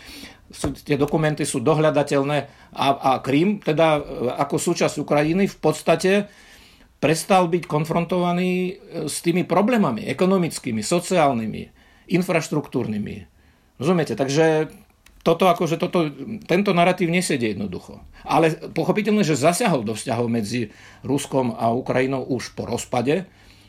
[0.52, 2.38] sú, tie dokumenty sú dohľadateľné
[2.76, 4.02] a, a Krím, teda e,
[4.36, 6.12] ako súčasť Ukrajiny, v podstate
[7.00, 8.72] prestal byť konfrontovaný e,
[9.08, 11.64] s tými problémami ekonomickými, sociálnymi,
[12.12, 13.16] infraštruktúrnymi.
[13.80, 14.16] Rozumiete?
[14.16, 14.72] Takže
[15.28, 16.08] toto, akože toto,
[16.48, 18.00] tento narratív nesedie jednoducho.
[18.24, 20.72] Ale pochopiteľné, že zasiahol do vzťahov medzi
[21.04, 23.28] Ruskom a Ukrajinou už po rozpade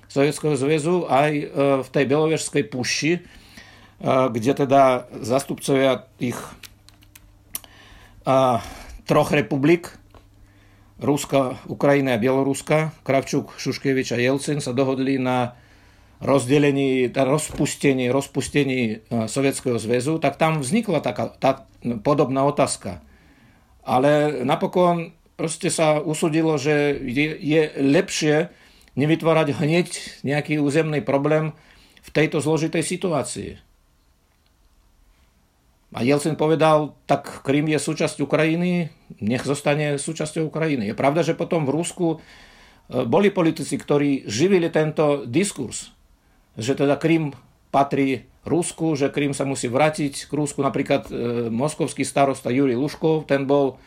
[0.08, 1.44] Sovietskeho zväzu aj e,
[1.84, 3.12] v tej Belovežskej puši,
[3.98, 6.38] kde teda zastupcovia tých
[8.28, 8.60] a
[9.08, 9.96] troch republik,
[11.00, 15.56] Ruska, Ukrajina a Bieloruska, Kravčuk, Šuškevič a Jelcin sa dohodli na
[16.18, 21.66] rozdelení, rozpustení, rozpustení e, Sovietskeho zväzu, tak tam vznikla taká tá
[22.02, 23.02] podobná otázka.
[23.86, 28.50] Ale napokon proste sa usudilo, že je, je lepšie
[28.98, 29.88] nevytvárať hneď
[30.26, 31.54] nejaký územný problém
[32.02, 33.50] v tejto zložitej situácii.
[35.88, 38.92] A Jelcin povedal, tak Krym je súčasť Ukrajiny,
[39.24, 40.92] nech zostane súčasťou Ukrajiny.
[40.92, 42.18] Je pravda, že potom v Rusku e,
[43.06, 45.96] boli politici, ktorí živili tento diskurs,
[46.58, 47.32] že teda Krym
[47.70, 50.58] patrí Rusku, že Krym sa musí vrátiť k Rusku.
[50.64, 51.12] Napríklad e,
[51.52, 53.78] moskovský starosta Juri Luškov, ten bol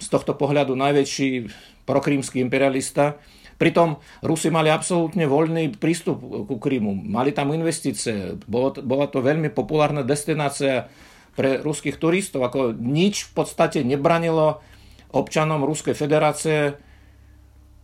[0.00, 1.52] z tohto pohľadu najväčší
[1.84, 3.20] prokrímsky imperialista.
[3.60, 6.16] Pritom Rusi mali absolútne voľný prístup
[6.48, 6.96] ku Krymu.
[6.96, 8.40] Mali tam investície.
[8.48, 10.88] bola to veľmi populárna destinácia
[11.36, 12.48] pre ruských turistov.
[12.48, 14.64] Ako nič v podstate nebranilo
[15.12, 16.80] občanom Ruskej federácie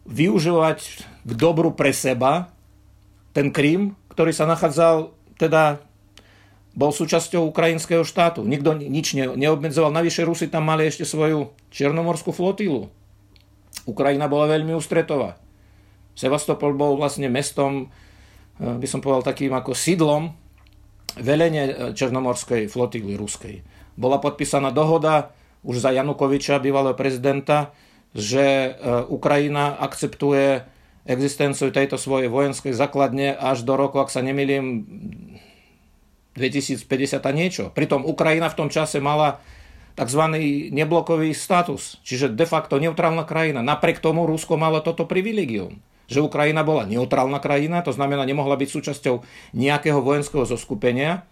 [0.08, 0.78] využívať
[1.28, 2.55] k dobru pre seba
[3.36, 5.84] ten Krym, ktorý sa nachádzal, teda
[6.72, 8.48] bol súčasťou ukrajinského štátu.
[8.48, 9.92] Nikto nič neobmedzoval.
[9.92, 12.88] Navyše Rusi tam mali ešte svoju černomorskú flotilu.
[13.84, 15.36] Ukrajina bola veľmi ústretová.
[16.16, 17.92] Sevastopol bol vlastne mestom,
[18.56, 20.32] eh, by som povedal takým ako sídlom
[21.20, 23.60] velenie eh, Černomorskej flotily ruskej.
[24.00, 27.76] Bola podpísaná dohoda už za Janukoviča, bývalého prezidenta,
[28.16, 28.72] že eh,
[29.12, 30.75] Ukrajina akceptuje
[31.06, 34.84] existenciu tejto svojej vojenskej základne až do roku, ak sa nemýlim,
[36.36, 37.64] 2050 a niečo.
[37.72, 39.40] Pritom Ukrajina v tom čase mala
[39.96, 40.22] tzv.
[40.68, 43.64] neblokový status, čiže de facto neutrálna krajina.
[43.64, 48.68] Napriek tomu Rusko malo toto privilegium že Ukrajina bola neutrálna krajina, to znamená, nemohla byť
[48.70, 49.14] súčasťou
[49.58, 51.26] nejakého vojenského zoskupenia,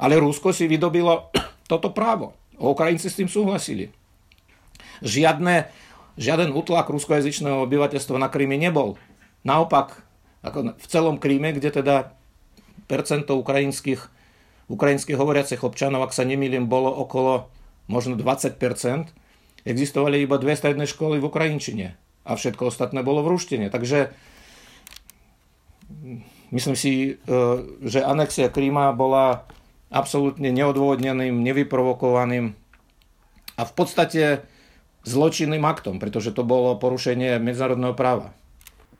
[0.00, 1.28] ale Rusko si vydobilo
[1.70, 2.32] toto právo.
[2.56, 3.92] Ukrajinci s tým súhlasili.
[5.04, 5.68] Žiadne,
[6.16, 8.96] žiaden útlak ruskojazyčného obyvateľstva na Kríme nebol.
[9.44, 10.00] Naopak,
[10.40, 12.16] ako v celom Kríme, kde teda
[12.88, 14.00] percento ukrajinských,
[14.72, 17.52] ukrajinských hovoriacich občanov, ak sa nemýlim, bolo okolo
[17.88, 18.56] možno 20%,
[19.64, 21.86] existovali iba dve stredné školy v Ukrajinčine
[22.24, 23.68] a všetko ostatné bolo v ruštine.
[23.68, 24.12] Takže
[26.52, 27.32] myslím si, e,
[27.84, 29.44] že anexia Kríma bola
[29.92, 32.56] absolútne neodôvodneným, nevyprovokovaným
[33.54, 34.44] a v podstate
[35.04, 38.32] zločinným aktom, pretože to bolo porušenie medzinárodného práva.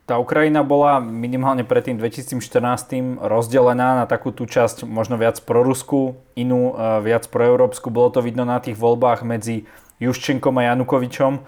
[0.05, 6.21] Tá Ukrajina bola minimálne pred tým 2014 rozdelená na takú tú časť možno viac proruskú,
[6.37, 7.89] inú e, viac proeurópsku.
[7.89, 9.65] Bolo to vidno na tých voľbách medzi
[10.05, 11.41] Juščenkom a Janukovičom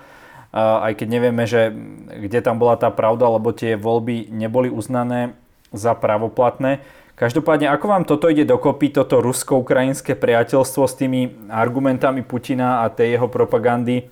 [0.56, 1.68] aj keď nevieme, že
[2.08, 5.36] kde tam bola tá pravda, lebo tie voľby neboli uznané
[5.74, 6.80] za pravoplatné.
[7.16, 13.16] Každopádne, ako vám toto ide dokopy, toto rusko-ukrajinské priateľstvo s tými argumentami Putina a tej
[13.16, 14.08] jeho propagandy,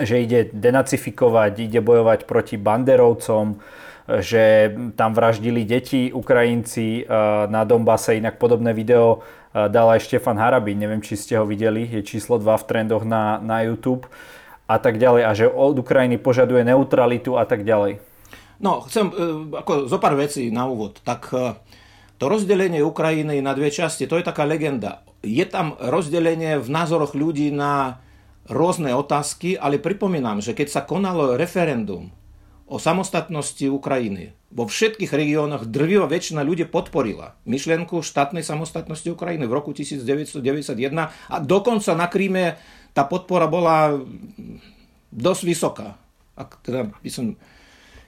[0.00, 3.60] že ide denacifikovať, ide bojovať proti banderovcom,
[4.08, 7.06] že tam vraždili deti Ukrajinci
[7.48, 12.00] na Donbase, inak podobné video dal aj Štefan Harabín, neviem, či ste ho videli, je
[12.00, 14.08] číslo 2 v trendoch na, na YouTube
[14.64, 18.00] a tak ďalej a že od Ukrajiny požaduje neutralitu a tak ďalej.
[18.62, 19.14] No, chcem e,
[19.52, 21.04] ako zo pár vecí na úvod.
[21.04, 21.28] Tak
[22.22, 25.02] to rozdelenie Ukrajiny na dve časti, to je taká legenda.
[25.26, 27.98] Je tam rozdelenie v názoroch ľudí na
[28.50, 32.10] rôzne otázky, ale pripomínam, že keď sa konalo referendum
[32.66, 39.52] o samostatnosti Ukrajiny, vo všetkých regiónoch drvivá väčšina ľudí podporila myšlienku štátnej samostatnosti Ukrajiny v
[39.52, 40.76] roku 1991
[41.08, 42.60] a dokonca na Kríme
[42.92, 43.96] tá podpora bola
[45.08, 45.88] dosť vysoká.
[46.36, 47.36] Ak teda by som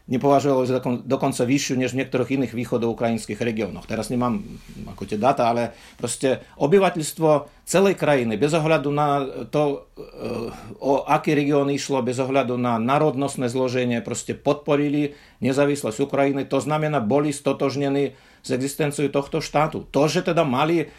[0.04, 3.88] nepovažoval za dokonca vyššiu než v niektorých iných východoukrajinských regiónoch.
[3.88, 4.44] Teraz nemám
[4.92, 11.32] ako tie data, ale proste obyvateľstvo celej krajiny, bez ohľadu na to, eh, o aký
[11.32, 16.44] región išlo, bez ohľadu na národnostné zloženie, proste podporili nezávislosť Ukrajiny.
[16.52, 18.12] To znamená, boli stotožnení
[18.44, 19.88] s existenciou tohto štátu.
[19.88, 20.92] To, že teda mali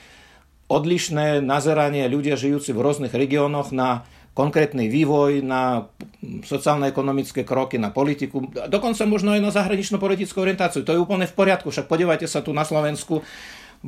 [0.65, 4.01] odlišné nazeranie ľudia žijúci v rôznych regiónoch na
[4.35, 5.87] konkrétny vývoj, na
[6.43, 10.83] sociálno-ekonomické kroky, na politiku, dokonca možno aj na zahraničnú politickú orientáciu.
[10.83, 13.23] To je úplne v poriadku, však podívajte sa tu na Slovensku,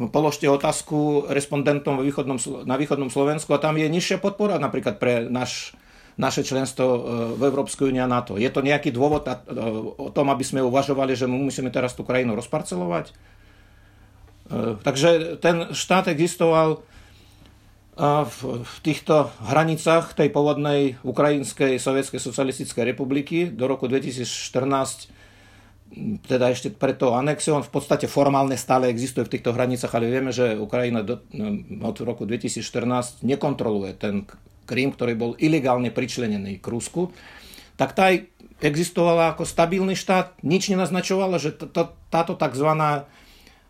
[0.08, 2.00] položte otázku respondentom
[2.64, 5.76] na východnom Slovensku a tam je nižšia podpora napríklad pre náš
[6.18, 7.00] naše členstvo e,
[7.38, 8.42] v Európskej únii a NATO.
[8.42, 9.38] Je to nejaký dôvod e,
[10.02, 13.14] o tom, aby sme uvažovali, že my musíme teraz tú krajinu rozparcelovať?
[13.14, 13.14] E,
[14.82, 16.82] takže ten štát existoval
[17.98, 25.18] v týchto hranicách tej pôvodnej Ukrajinskej sovietskej socialistickej republiky do roku 2014
[26.28, 30.36] teda ešte pred tou anexiou, v podstate formálne stále existuje v týchto hranicách, ale vieme,
[30.36, 34.28] že Ukrajina do, e, od roku 2014 nekontroluje ten
[34.68, 37.16] Krím, ktorý bol ilegálne pričlenený k Rusku,
[37.80, 38.12] tak tá
[38.60, 41.56] existovala ako stabilný štát, nič nenaznačovalo, že
[42.12, 42.70] táto tzv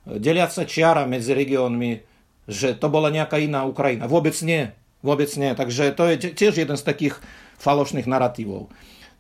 [0.08, 2.07] deliaca čiara medzi regiónmi,
[2.47, 4.07] že to bola nejaká iná Ukrajina.
[4.07, 4.71] Vôbec nie.
[5.03, 5.51] Vôbec nie.
[5.53, 7.19] Takže to je tiež jeden z takých
[7.60, 8.71] falošných narratívov.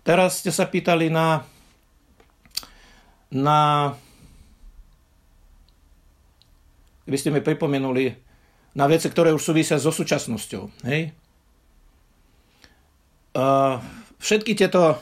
[0.07, 1.43] Teraz ste sa pýtali na,
[3.27, 3.91] na
[7.07, 8.15] by ste mi pripomenuli
[8.75, 10.87] na veci, ktoré už súvisia so súčasnosťou.
[10.87, 11.11] Hej?
[14.17, 14.99] Všetky tieto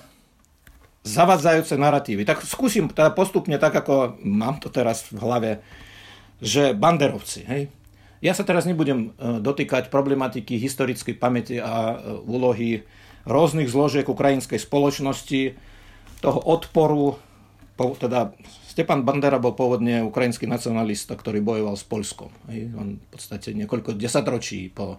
[1.06, 2.26] zavadzajúce narratívy.
[2.26, 5.52] Tak skúsim teda postupne tak, ako mám to teraz v hlave,
[6.42, 7.70] že banderovci, hej,
[8.24, 12.84] ja sa teraz nebudem e, dotýkať problematiky historickej pamäti a e, úlohy
[13.26, 15.58] rôznych zložiek ukrajinskej spoločnosti,
[16.24, 17.20] toho odporu,
[17.78, 18.34] teda
[18.66, 22.32] Stepan Bandera bol pôvodne ukrajinský nacionalista, ktorý bojoval s Polskom.
[22.80, 24.98] On v podstate niekoľko desatročí po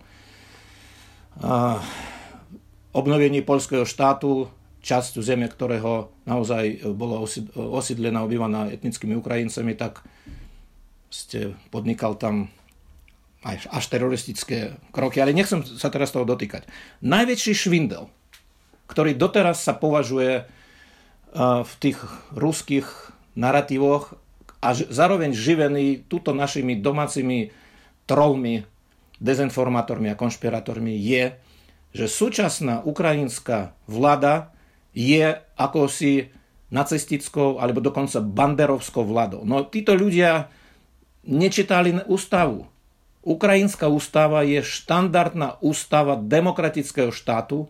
[2.97, 4.49] obnovení polského štátu
[4.81, 7.27] časť zeme, ktorého naozaj bolo
[7.59, 10.01] osídlená, obývaná etnickými Ukrajincami, tak
[11.11, 12.49] ste podnikal tam
[13.47, 16.67] aj až teroristické kroky, ale nechcem sa teraz toho dotýkať.
[17.07, 18.11] Najväčší švindel,
[18.91, 20.51] ktorý doteraz sa považuje
[21.39, 22.03] v tých
[22.35, 22.89] ruských
[23.39, 24.19] narratívoch
[24.59, 27.55] a zároveň živený túto našimi domácimi
[28.09, 28.67] trolmi,
[29.23, 31.37] dezinformátormi a konšpirátormi je,
[31.95, 34.51] že súčasná ukrajinská vláda
[34.97, 36.33] je ako si
[36.73, 39.47] nacistickou alebo dokonca banderovskou vládou.
[39.47, 40.51] No títo ľudia
[41.27, 42.67] nečítali ústavu.
[43.27, 47.67] Ukrajinská ústava je štandardná ústava demokratického štátu,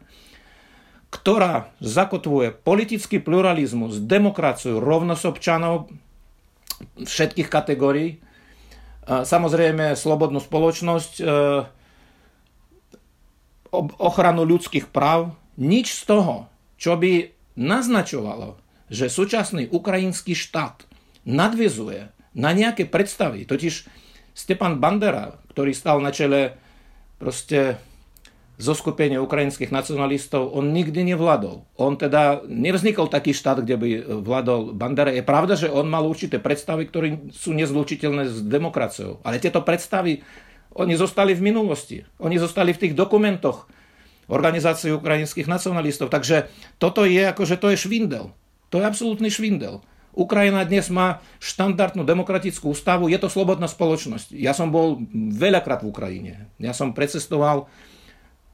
[1.09, 5.89] ktorá zakotvuje politický pluralizmus, demokraciu, rovnosť občanov
[7.01, 8.21] všetkých kategórií,
[9.07, 11.25] samozrejme slobodnú spoločnosť, e,
[13.97, 16.35] ochranu ľudských práv, nič z toho,
[16.77, 18.61] čo by naznačovalo,
[18.93, 20.85] že súčasný ukrajinský štát
[21.25, 23.49] nadvezuje na nejaké predstavy.
[23.49, 23.89] Totiž
[24.37, 26.53] Stepan Bandera, ktorý stal na čele
[27.17, 27.81] proste
[28.61, 31.65] zo skupenia ukrajinských nacionalistov, on nikdy nevládol.
[31.81, 33.89] On teda nevznikol taký štát, kde by
[34.21, 35.13] vládol Bandera.
[35.13, 39.21] Je pravda, že on mal určité predstavy, ktoré sú nezlučiteľné s demokraciou.
[39.25, 40.21] Ale tieto predstavy,
[40.77, 42.05] oni zostali v minulosti.
[42.21, 43.69] Oni zostali v tých dokumentoch
[44.29, 46.13] organizácie ukrajinských nacionalistov.
[46.13, 48.33] Takže toto je akože to je švindel.
[48.73, 49.81] To je absolútny švindel.
[50.17, 54.33] Ukrajina dnes má štandardnú demokratickú ústavu, je to slobodná spoločnosť.
[54.33, 56.33] Ja som bol veľakrát v Ukrajine.
[56.57, 57.69] Ja som precestoval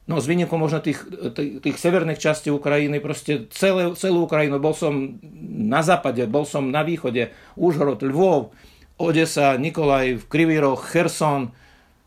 [0.03, 0.99] No s výnimkou možno tých,
[1.31, 4.59] tých, tých severných častí Ukrajiny, proste celé, celú Ukrajinu.
[4.59, 5.15] Bol som
[5.47, 8.51] na západe, bol som na východe, Užhorod, Lvov,
[8.99, 11.55] Odesa, Nikolaj, Krivý Roh, Kherson,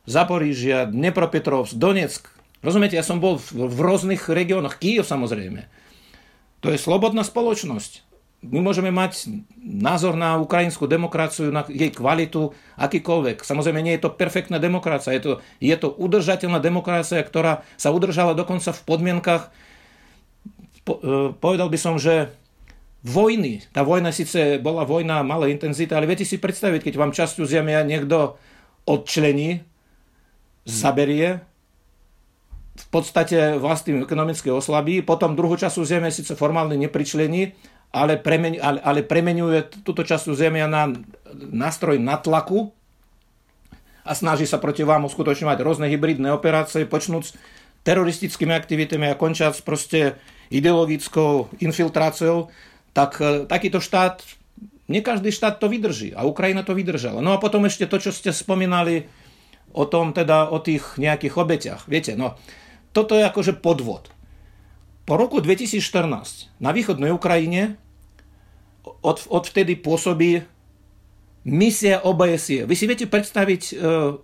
[0.05, 2.29] Zaporížia, Dnepropetrovsk, Donetsk.
[2.61, 5.65] Rozumiete, ja som bol v, v rôznych regiónoch, Kiev samozrejme.
[6.61, 8.06] To je slobodná spoločnosť
[8.45, 9.33] my môžeme mať
[9.65, 13.43] názor na ukrajinskú demokraciu, na jej kvalitu, akýkoľvek.
[13.43, 18.37] Samozrejme, nie je to perfektná demokracia, je to, je to udržateľná demokracia, ktorá sa udržala
[18.37, 19.51] dokonca v podmienkach,
[20.87, 22.31] po, e, povedal by som, že
[23.03, 23.67] vojny.
[23.75, 27.83] Tá vojna síce bola vojna malej intenzity, ale viete si predstaviť, keď vám časť územia
[27.83, 28.39] niekto
[28.87, 29.67] odčlení,
[30.67, 31.43] zaberie,
[32.77, 37.57] v podstate vlastným ekonomicky oslabí, potom druhú časť územia síce formálne nepričlení,
[37.95, 40.91] ale, premen, ale, ale premenuje túto časť Zemia na
[41.35, 42.73] nástroj natlaku
[44.07, 47.35] a snaží sa proti vám uskutočňovať rôzne hybridné operácie, počnúc
[47.83, 50.19] teroristickými aktivitami a končiac proste
[50.51, 52.51] ideologickou infiltráciou,
[52.91, 54.23] tak e, takýto štát,
[54.91, 57.23] nie každý štát to vydrží a Ukrajina to vydržala.
[57.23, 59.07] No a potom ešte to, čo ste spomínali
[59.75, 61.83] o tom, teda o tých nejakých obetiach.
[61.91, 62.39] Viete, no,
[62.91, 64.11] toto je akože podvod.
[65.07, 67.79] Po roku 2014 na východnej Ukrajine
[68.83, 70.43] od, odvtedy pôsobí
[71.47, 72.67] misia OBSE.
[72.67, 74.19] Vy si viete predstaviť uh,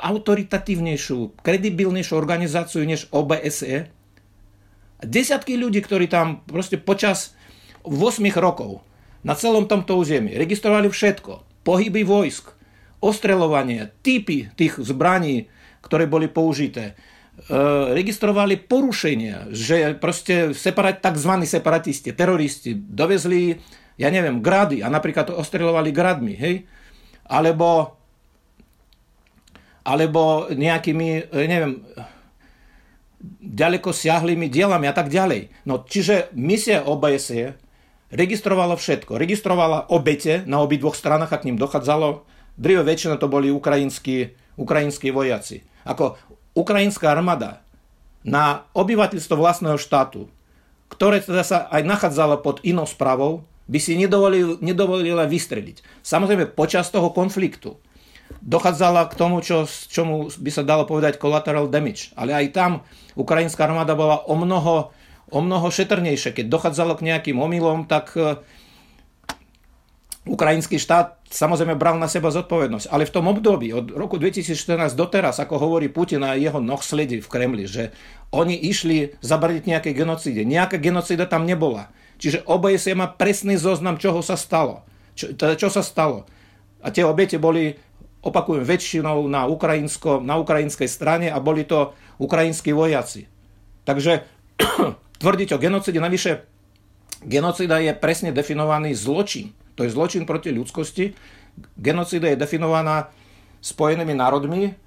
[0.00, 3.92] autoritatívnejšiu, kredibilnejšiu organizáciu než OBSE?
[5.04, 7.36] Desiatky ľudí, ktorí tam proste počas
[7.84, 8.00] 8
[8.40, 8.80] rokov
[9.28, 11.60] na celom tomto území registrovali všetko.
[11.60, 12.56] Pohyby vojsk,
[13.04, 15.52] ostreľovanie, typy tých zbraní,
[15.84, 17.11] ktoré boli použité E,
[17.96, 21.32] registrovali porušenia, že proste separat, tzv.
[21.42, 23.56] separatisti, teroristi dovezli,
[23.96, 26.68] ja neviem, grady a napríklad to ostreľovali gradmi, hej?
[27.26, 27.96] Alebo,
[29.82, 31.82] alebo nejakými, e, neviem,
[33.40, 35.66] ďaleko siahlými dielami a tak ďalej.
[35.66, 37.54] No, čiže misia OBSE
[38.12, 39.16] registrovala všetko.
[39.16, 42.28] Registrovala obete na obidvoch stranách, a k ním dochádzalo.
[42.58, 45.64] Drive väčšina to boli ukrajinskí, ukrajinskí vojaci.
[45.88, 46.20] Ako
[46.52, 47.64] ukrajinská armáda
[48.22, 50.30] na obyvateľstvo vlastného štátu,
[50.92, 56.04] ktoré teda sa aj nachádzalo pod inou správou, by si nedovolil, nedovolila vystreliť.
[56.04, 57.78] Samozrejme, počas toho konfliktu
[58.40, 62.12] dochádzala k tomu, čo, čomu by sa dalo povedať collateral damage.
[62.16, 62.72] Ale aj tam
[63.14, 64.90] ukrajinská armáda bola o mnoho,
[65.28, 66.36] o mnoho šetrnejšia.
[66.36, 68.16] Keď dochádzalo k nejakým omylom, tak
[70.22, 75.42] Ukrajinský štát samozrejme bral na seba zodpovednosť, ale v tom období od roku 2014 doteraz,
[75.42, 77.90] ako hovorí Putin a jeho nohsledy v Kremli, že
[78.30, 80.46] oni išli zabraniť nejaké genocíde.
[80.46, 81.90] Nejaká genocída tam nebola.
[82.22, 84.86] Čiže OBSE má presný zoznam, čoho sa stalo.
[85.18, 86.22] Čo, teda čo sa stalo.
[86.78, 87.74] A tie obete boli,
[88.22, 93.26] opakujem, väčšinou na, ukrajinsko, na ukrajinskej strane a boli to ukrajinskí vojaci.
[93.82, 94.22] Takže
[95.22, 96.46] tvrdiť o genocíde, navyše
[97.26, 99.50] genocída je presne definovaný zločin
[99.82, 101.10] to je zločin proti ľudskosti.
[101.74, 103.10] Genocída je definovaná
[103.58, 104.78] Spojenými národmi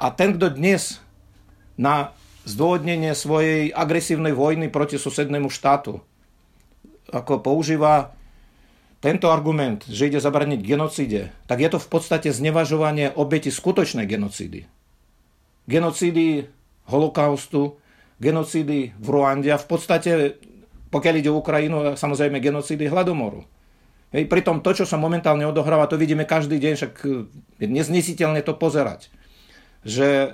[0.00, 0.96] a ten, kto dnes
[1.76, 2.16] na
[2.48, 6.00] zdôvodnenie svojej agresívnej vojny proti susednému štátu
[7.12, 8.16] ako používa
[9.04, 14.68] tento argument, že ide zabraniť genocíde, tak je to v podstate znevažovanie obeti skutočnej genocídy.
[15.68, 16.48] Genocídy
[16.88, 17.76] holokaustu,
[18.20, 20.10] genocídy v Ruande a v podstate,
[20.92, 23.44] pokiaľ ide o Ukrajinu, samozrejme genocídy hladomoru.
[24.10, 26.94] Hej, pritom to, čo sa momentálne odohráva, to vidíme každý deň, však
[27.62, 29.06] je neznesiteľne to pozerať.
[29.86, 30.32] Že e, e,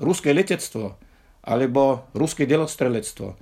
[0.00, 0.96] ruské letectvo
[1.44, 3.36] alebo ruské delostrelectvo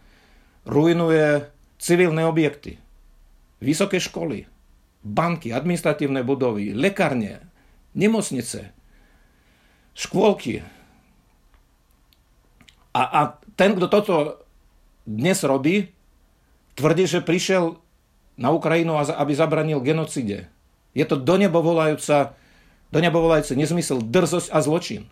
[0.67, 1.47] ruinuje
[1.79, 2.83] civilné objekty,
[3.63, 4.51] vysoké školy,
[5.07, 7.47] banky, administratívne budovy, lekárne,
[7.95, 8.75] nemocnice,
[9.95, 10.67] škôlky.
[12.91, 13.21] A, a
[13.55, 14.15] ten, kto toto
[15.07, 15.95] dnes robí,
[16.75, 17.79] tvrdí, že prišiel
[18.39, 20.51] na Ukrajinu, aby zabranil genocide.
[20.95, 22.35] Je to do nebo volajúca,
[22.91, 25.03] do nebo volajúce nezmysel, drzosť a zločin.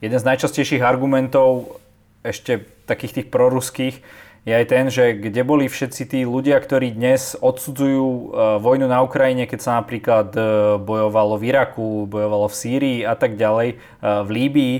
[0.00, 1.80] Jeden z najčastejších argumentov
[2.20, 3.96] ešte takých tých proruských
[4.46, 8.24] je aj ten, že kde boli všetci tí ľudia, ktorí dnes odsudzujú e,
[8.62, 10.40] vojnu na Ukrajine, keď sa napríklad e,
[10.78, 13.76] bojovalo v Iraku, bojovalo v Sýrii a tak ďalej, e,
[14.22, 14.74] v Líbii.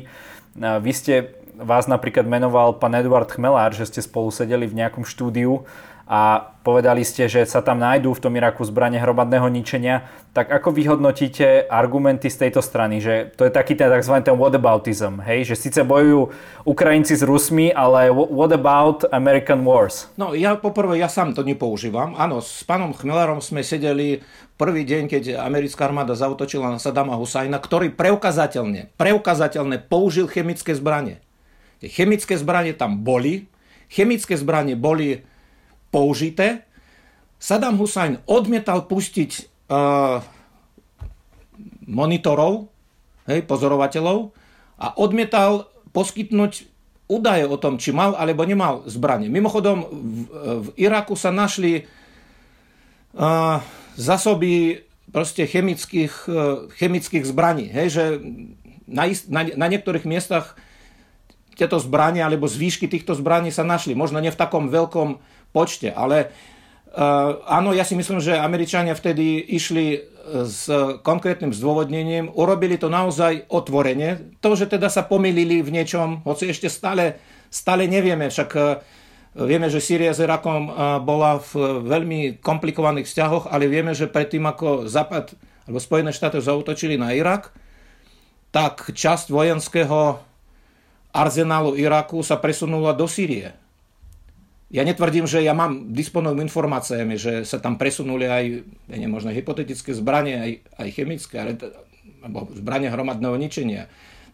[0.57, 5.67] Vy ste, vás napríklad menoval pán Eduard Chmelár, že ste spolu sedeli v nejakom štúdiu
[6.07, 10.71] a povedali ste, že sa tam nájdú v tom Iraku zbranie hromadného ničenia, tak ako
[10.71, 14.15] vyhodnotíte argumenty z tejto strany, že to je taký ten tzv.
[14.23, 16.31] ten whataboutism, hej, že síce bojujú
[16.63, 20.07] Ukrajinci s Rusmi, ale what about American Wars?
[20.15, 22.15] No ja poprvé, ja sám to nepoužívam.
[22.15, 24.23] Áno, s pánom Chmelarom sme sedeli
[24.55, 31.19] prvý deň, keď americká armáda zautočila na Sadama Husajna, ktorý preukazateľne, preukazateľne použil chemické zbranie.
[31.83, 33.51] Chemické zbranie tam boli,
[33.91, 35.27] chemické zbranie boli
[35.91, 36.67] použité.
[37.37, 39.31] Saddam Hussein odmietal pustiť
[39.69, 40.25] uh,
[41.87, 42.73] monitorov,
[43.29, 44.33] hej, pozorovateľov
[44.81, 46.69] a odmietal poskytnúť
[47.07, 49.31] údaje o tom, či mal alebo nemal zbranie.
[49.31, 50.21] Mimochodom, v,
[50.65, 51.87] v Iraku sa našli
[53.15, 53.63] uh,
[53.95, 54.83] zásoby
[55.15, 57.71] proste chemických, uh, chemických zbraní.
[57.71, 58.05] Hej, že
[58.91, 60.59] na, na, na niektorých miestach
[61.57, 63.97] tieto zbranie alebo zvýšky týchto zbraní sa našli.
[63.97, 65.89] Možno nie v takom veľkom počte.
[65.89, 66.29] Ale
[66.93, 70.01] uh, áno, ja si myslím, že Američania vtedy išli eh,
[70.45, 70.69] s
[71.01, 74.37] konkrétnym zdôvodnením, urobili to naozaj otvorene.
[74.45, 77.17] To, že teda sa pomýlili v niečom, hoci ešte stále,
[77.49, 78.85] stále nevieme, však uh,
[79.49, 84.45] vieme, že Sýria s Irakom uh, bola v veľmi komplikovaných vzťahoch, ale vieme, že predtým
[84.45, 85.33] ako Západ
[85.67, 87.51] alebo Spojené štáty zautočili na Irak,
[88.55, 90.23] tak časť vojenského
[91.11, 93.66] arzenálu Iraku sa presunula do Sýrie.
[94.67, 98.45] Ja netvrdím, že ja mám, disponujem informáciami, že sa tam presunuli aj,
[98.91, 100.53] ja možno hypotetické zbranie, aj,
[100.83, 101.55] aj chemické, ale,
[102.19, 103.87] alebo zbranie hromadného ničenia.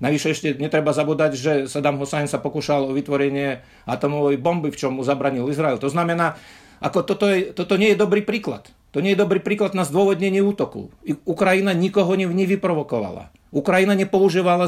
[0.03, 4.99] Navyše ešte netreba zabúdať, že Saddam Hussein sa pokúšal o vytvorenie atomovej bomby, v čom
[4.99, 5.79] mu zabranil Izrael.
[5.79, 6.35] To znamená,
[6.83, 8.67] ako toto, je, toto nie je dobrý príklad.
[8.93, 10.91] To nie je dobrý príklad na zdôvodnenie útoku.
[11.23, 13.31] Ukrajina nikoho nevyprovokovala.
[13.55, 14.67] Ukrajina nepoužívala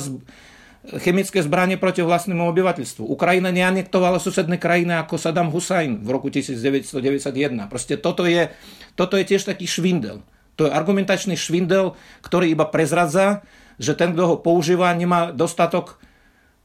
[0.84, 3.08] chemické zbranie proti vlastnému obyvateľstvu.
[3.08, 7.72] Ukrajina neanektovala susedné krajiny ako Saddam Hussein v roku 1991.
[7.72, 8.52] Proste toto je,
[8.92, 10.20] toto je tiež taký švindel.
[10.60, 13.42] To je argumentačný švindel, ktorý iba prezradza,
[13.80, 15.98] že ten, kto ho používa, nemá dostatok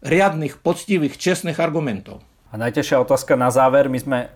[0.05, 2.22] riadnych, poctivých, čestných argumentov.
[2.51, 3.89] A najťažšia otázka na záver.
[3.89, 4.28] My sme e,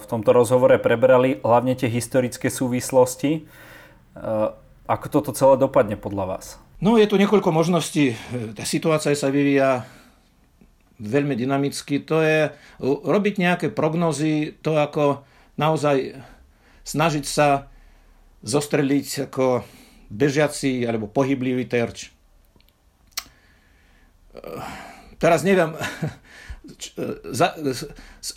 [0.00, 3.42] v tomto rozhovore prebrali hlavne tie historické súvislosti.
[3.42, 4.20] E,
[4.86, 6.46] ako toto celé dopadne podľa vás?
[6.76, 8.12] No je tu niekoľko možností.
[8.52, 9.88] Tá situácia sa vyvíja
[11.00, 12.04] veľmi dynamicky.
[12.04, 12.52] To je
[12.84, 15.24] robiť nejaké prognozy, to ako
[15.56, 16.20] naozaj
[16.84, 17.72] snažiť sa
[18.44, 19.64] zostreliť ako
[20.12, 22.12] bežiaci alebo pohyblivý terč.
[25.16, 25.72] Teraz neviem,
[27.40, 27.80] za, z,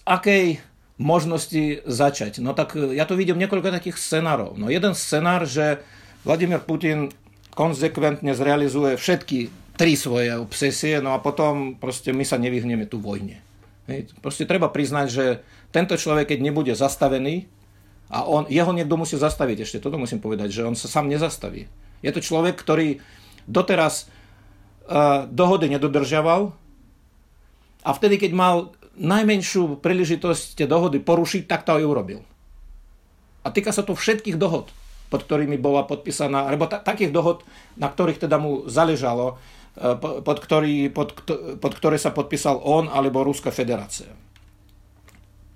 [0.07, 0.63] akej
[0.99, 2.39] možnosti začať.
[2.39, 4.55] No tak ja tu vidím niekoľko takých scenárov.
[4.55, 5.83] No jeden scenár, že
[6.23, 7.11] Vladimír Putin
[7.53, 13.39] konzekventne zrealizuje všetky tri svoje obsesie, no a potom proste my sa nevyhneme tu vojne.
[13.87, 14.11] Hej.
[14.19, 15.25] Proste treba priznať, že
[15.71, 17.47] tento človek, keď nebude zastavený,
[18.09, 21.69] a on, jeho niekto musí zastaviť, ešte toto musím povedať, že on sa sám nezastaví.
[22.01, 22.97] Je to človek, ktorý
[23.45, 24.09] doteraz
[24.89, 26.49] uh, dohody nedodržiaval
[27.85, 28.55] a vtedy, keď mal
[28.97, 32.25] najmenšiu príležitosť tie dohody porušiť, tak to aj urobil.
[33.45, 34.73] A týka sa to všetkých dohod
[35.09, 37.41] pod ktorými bola podpísaná, alebo ta, takých dohod,
[37.75, 39.41] na ktorých teda mu záležalo,
[39.75, 41.17] e, pod, ktorý, pod,
[41.57, 44.09] pod ktoré sa podpísal on alebo Ruská federácia.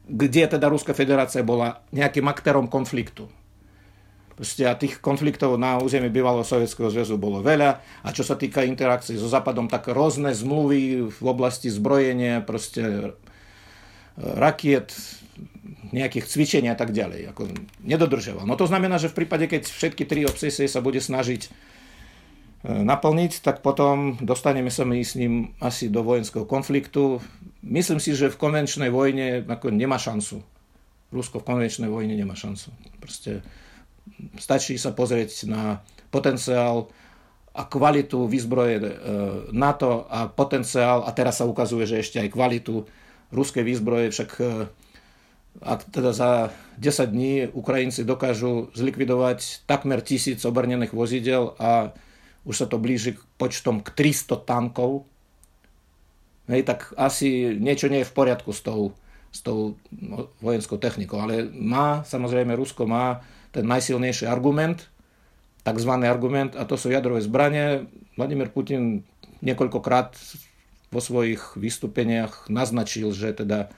[0.10, 3.30] Kde teda Ruská federácia bola nejakým aktérom konfliktu.
[4.34, 8.66] Proste a tých konfliktov na území bývalého Sovietskeho zväzu bolo veľa a čo sa týka
[8.66, 13.02] interakcií so Západom, tak rôzne zmluvy v oblasti zbrojenia, proste e,
[14.18, 14.98] rakiet,
[15.94, 17.30] nejakých cvičení a tak ďalej.
[17.32, 17.54] Ako
[17.86, 18.50] nedodržoval.
[18.50, 21.50] No to znamená, že v prípade, keď všetky tri obsesie sa bude snažiť e,
[22.82, 27.22] naplniť, tak potom dostaneme sa my s ním asi do vojenského konfliktu.
[27.62, 30.42] Myslím si, že v konvenčnej vojne ako nemá šancu.
[31.14, 32.74] Rusko v konvenčnej vojne nemá šancu.
[32.98, 33.46] Proste
[34.42, 36.90] stačí sa pozrieť na potenciál
[37.54, 38.90] a kvalitu výzbroje e,
[39.54, 42.82] NATO a potenciál, a teraz sa ukazuje, že ešte aj kvalitu
[43.30, 44.30] ruskej výzbroje, však
[45.62, 46.50] ak teda za
[46.82, 51.94] 10 dní Ukrajinci dokážu zlikvidovať takmer tisíc obrnených vozidel a
[52.44, 55.06] už sa to blíži k počtom k 300 tankov,
[56.50, 58.98] hej, tak asi niečo nie je v poriadku s tou
[59.34, 61.18] s tou no, vojenskou technikou.
[61.18, 64.94] Ale má, samozrejme, Rusko má ten najsilnejší argument,
[65.66, 67.90] takzvaný argument, a to sú jadrové zbranie.
[68.14, 69.02] Vladimír Putin
[69.42, 70.14] niekoľkokrát
[70.94, 73.74] vo svojich vystúpeniach naznačil, že teda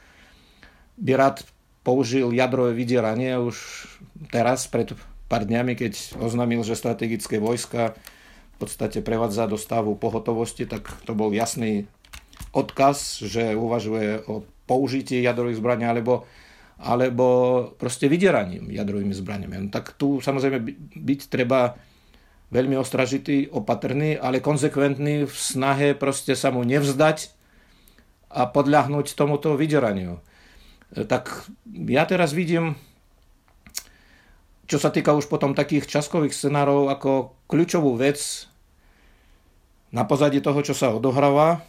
[1.00, 1.48] by rád
[1.86, 3.86] použil jadrové vydieranie už
[4.34, 4.98] teraz, pred
[5.30, 7.94] pár dňami, keď oznámil, že strategické vojska
[8.58, 11.86] v podstate prevádza do stavu pohotovosti, tak to bol jasný
[12.56, 16.26] odkaz, že uvažuje o použití jadrových zbraní alebo,
[16.82, 17.28] alebo
[17.78, 19.56] proste vydieraním jadrovými zbraniami.
[19.62, 20.66] No, tak tu samozrejme
[20.98, 21.78] byť treba
[22.50, 27.34] veľmi ostražitý, opatrný, ale konsekventný v snahe proste sa mu nevzdať
[28.32, 30.24] a podľahnúť tomuto vydieraniu.
[30.94, 32.78] E, tak ja teraz vidím,
[34.66, 38.50] čo sa týka už potom takých časkových scenárov, ako kľúčovú vec
[39.94, 41.64] na pozadí toho, čo sa odohráva,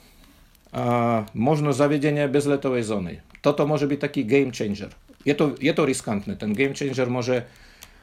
[0.76, 3.14] a možnosť zavedenia bezletovej zóny.
[3.40, 4.92] Toto môže byť taký game changer.
[5.24, 6.36] Je to, je to riskantné.
[6.36, 7.48] Ten game changer môže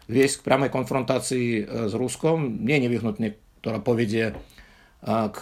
[0.09, 1.61] viesť k priamej konfrontácii e,
[1.91, 2.65] s Ruskom.
[2.65, 4.35] Nie nevyhnutne, ktorá povedie e,
[5.05, 5.37] k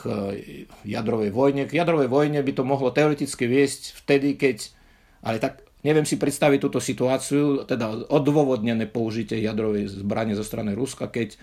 [0.84, 1.72] jadrovej vojne.
[1.72, 4.74] K jadrovej vojne by to mohlo teoreticky viesť vtedy, keď,
[5.22, 11.10] ale tak neviem si predstaviť túto situáciu, teda odôvodnené použitie jadrovej zbrane zo strany Ruska,
[11.10, 11.38] keď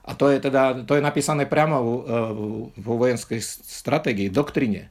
[0.00, 1.78] a to je teda, to je napísané priamo
[2.72, 4.88] vo vojenskej stratégii, doktrine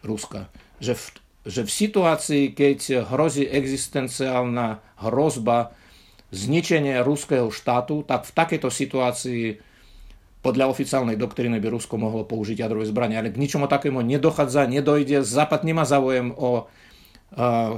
[0.00, 0.48] Ruska.
[0.80, 1.04] Že v,
[1.46, 5.76] že v situácii, keď hrozí existenciálna hrozba
[6.32, 9.44] zničenia ruského štátu, tak v takejto situácii
[10.40, 13.20] podľa oficiálnej doktríny by Rusko mohlo použiť jadrové zbranie.
[13.20, 15.26] Ale k ničomu takému nedochádza, nedojde.
[15.28, 16.70] Západ nemá záujem o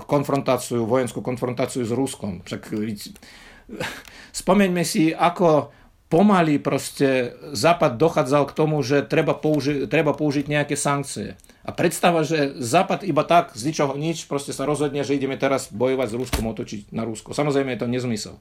[0.06, 2.46] konfrontáciu, vojenskú konfrontáciu s Ruskom.
[2.46, 2.70] Však
[4.40, 5.74] spomeňme si, ako
[6.10, 11.38] pomaly proste Západ dochádzal k tomu, že treba, použi- treba použiť nejaké sankcie.
[11.62, 15.70] A predstava, že Západ iba tak z ničoho nič proste sa rozhodne, že ideme teraz
[15.70, 17.30] bojovať s Ruskom, otočiť na Rusko.
[17.30, 18.34] Samozrejme je to nezmysel.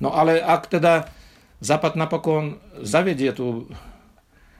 [0.00, 1.12] No ale ak teda
[1.60, 3.68] Západ napokon zavedie tú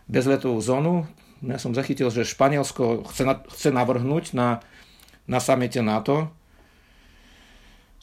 [0.05, 1.09] bezletovú zónu,
[1.45, 4.65] ja som zachytil, že Španielsko chce, na, chce navrhnúť na,
[5.25, 6.29] na samete NATO,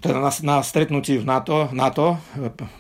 [0.01, 2.17] teda na, na stretnutí v NATO, NATO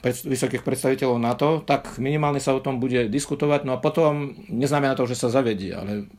[0.01, 3.61] pred, vysokých predstaviteľov NATO, tak minimálne sa o tom bude diskutovať.
[3.61, 6.09] No a potom neznamená to, že sa zavedie, ale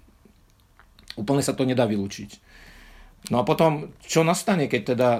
[1.18, 2.38] úplne sa to nedá vylúčiť.
[3.34, 5.10] No a potom, čo nastane, keď teda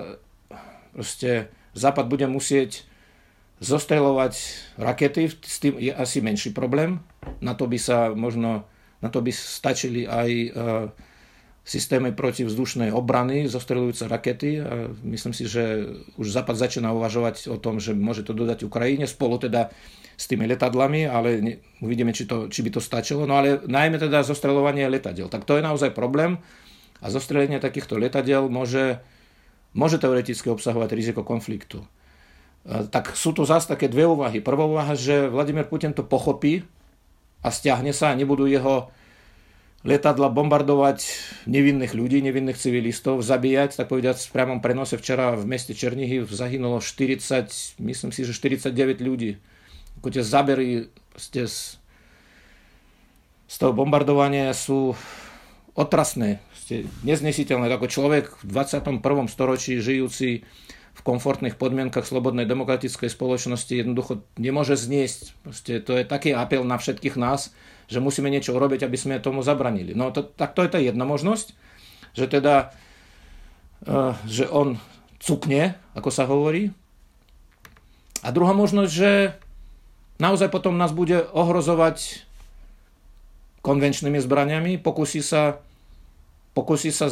[0.94, 2.84] proste Západ bude musieť
[3.62, 4.34] zostreľovať
[4.78, 7.02] rakety, s tým je asi menší problém.
[7.42, 8.66] Na to by sa možno,
[9.02, 10.86] na to by stačili aj uh,
[11.62, 14.58] systémy protivzdušnej obrany, zostrelujúce rakety.
[14.58, 15.86] A myslím si, že
[16.18, 19.70] už Západ začína uvažovať o tom, že môže to dodať Ukrajine spolu teda
[20.18, 23.30] s tými letadlami, ale ne, uvidíme, či, to, či by to stačilo.
[23.30, 25.30] No ale najmä teda zostreľovanie letadiel.
[25.30, 26.42] Tak to je naozaj problém
[26.98, 28.98] a zostrelenie takýchto letadiel môže,
[29.70, 31.86] môže teoreticky obsahovať riziko konfliktu.
[32.66, 34.42] A, tak sú tu zase také dve úvahy.
[34.42, 36.66] Prvá úvaha, že Vladimír Putin to pochopí
[37.42, 38.90] a stiahne sa a nebudú jeho
[39.82, 41.02] letadla bombardovať
[41.50, 46.78] nevinných ľudí, nevinných civilistov, zabíjať, tak povedať, v priamom prenose včera v meste Černihiv zahynulo
[46.78, 49.42] 40, myslím si, že 49 ľudí.
[49.98, 51.26] Ako tie zabery z,
[53.50, 54.94] z toho bombardovania sú
[55.74, 56.38] otrasné,
[57.02, 57.66] neznesiteľné.
[57.74, 59.02] Ako človek v 21.
[59.26, 60.46] storočí žijúci
[60.92, 65.32] v komfortných podmienkach slobodnej demokratickej spoločnosti jednoducho nemôže zniesť.
[65.40, 67.56] Proste to je taký apel na všetkých nás,
[67.92, 69.92] že musíme niečo urobiť, aby sme tomu zabranili.
[69.92, 71.52] No to, tak to je tá jedna možnosť,
[72.16, 72.72] že teda,
[73.84, 74.80] uh, že on
[75.20, 76.72] cukne, ako sa hovorí.
[78.24, 79.12] A druhá možnosť, že
[80.16, 82.24] naozaj potom nás bude ohrozovať
[83.62, 85.62] konvenčnými zbraniami, pokusí sa,
[86.54, 87.06] pokusí sa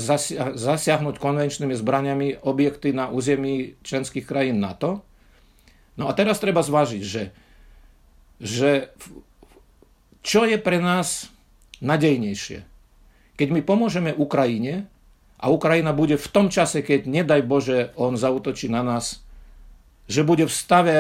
[0.55, 5.03] zasiahnuť konvenčnými zbraniami objekty na území členských krajín NATO.
[5.95, 7.31] No a teraz treba zvážiť, že,
[8.43, 8.91] že
[10.21, 11.33] čo je pre nás
[11.81, 12.65] nadejnejšie?
[13.41, 14.85] Keď my pomôžeme Ukrajine
[15.41, 19.25] a Ukrajina bude v tom čase, keď nedaj Bože on zautočí na nás,
[20.05, 20.99] že bude v stave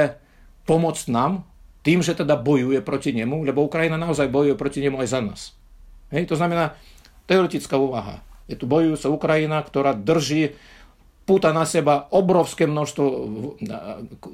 [0.65, 1.45] pomôcť nám,
[1.81, 5.41] tým, že teda bojuje proti nemu, lebo Ukrajina naozaj bojuje proti nemu aj za nás.
[6.13, 6.77] Hej, to znamená
[7.25, 8.21] teoretická úvaha.
[8.51, 10.59] Je tu bojujúca Ukrajina, ktorá drží
[11.31, 13.07] púta na seba obrovské množstvo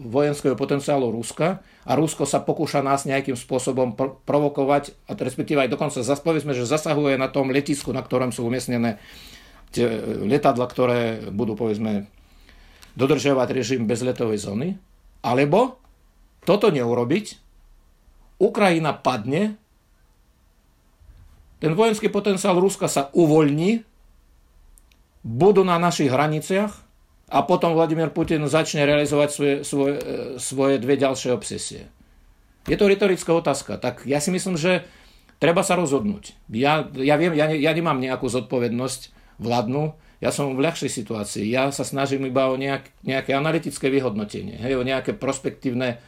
[0.09, 3.93] vojenského potenciálu Ruska a Rusko sa pokúša nás nejakým spôsobom
[4.25, 8.97] provokovať, a respektíve aj dokonca povedzme, že zasahuje na tom letisku, na ktorom sú umiestnené
[9.77, 9.85] tie
[10.25, 12.09] letadla, ktoré budú povedzme
[12.97, 14.81] dodržiavať režim bezletovej zóny,
[15.21, 15.77] alebo
[16.49, 17.45] toto neurobiť,
[18.41, 19.61] Ukrajina padne,
[21.61, 23.85] ten vojenský potenciál Ruska sa uvoľní,
[25.21, 26.86] budú na našich hraniciach
[27.27, 29.95] a potom Vladimír Putin začne realizovať svoje, svoje,
[30.39, 31.91] svoje dve ďalšie obsesie.
[32.71, 33.79] Je to retorická otázka.
[33.79, 34.87] Tak ja si myslím, že
[35.43, 36.39] treba sa rozhodnúť.
[36.51, 41.45] Ja, ja viem, ja, ja nemám nejakú zodpovednosť vládnu, ja som v ľahšej situácii.
[41.45, 46.01] Ja sa snažím iba o nejak, nejaké analytické vyhodnotenie, hej, o nejaké prospektívne,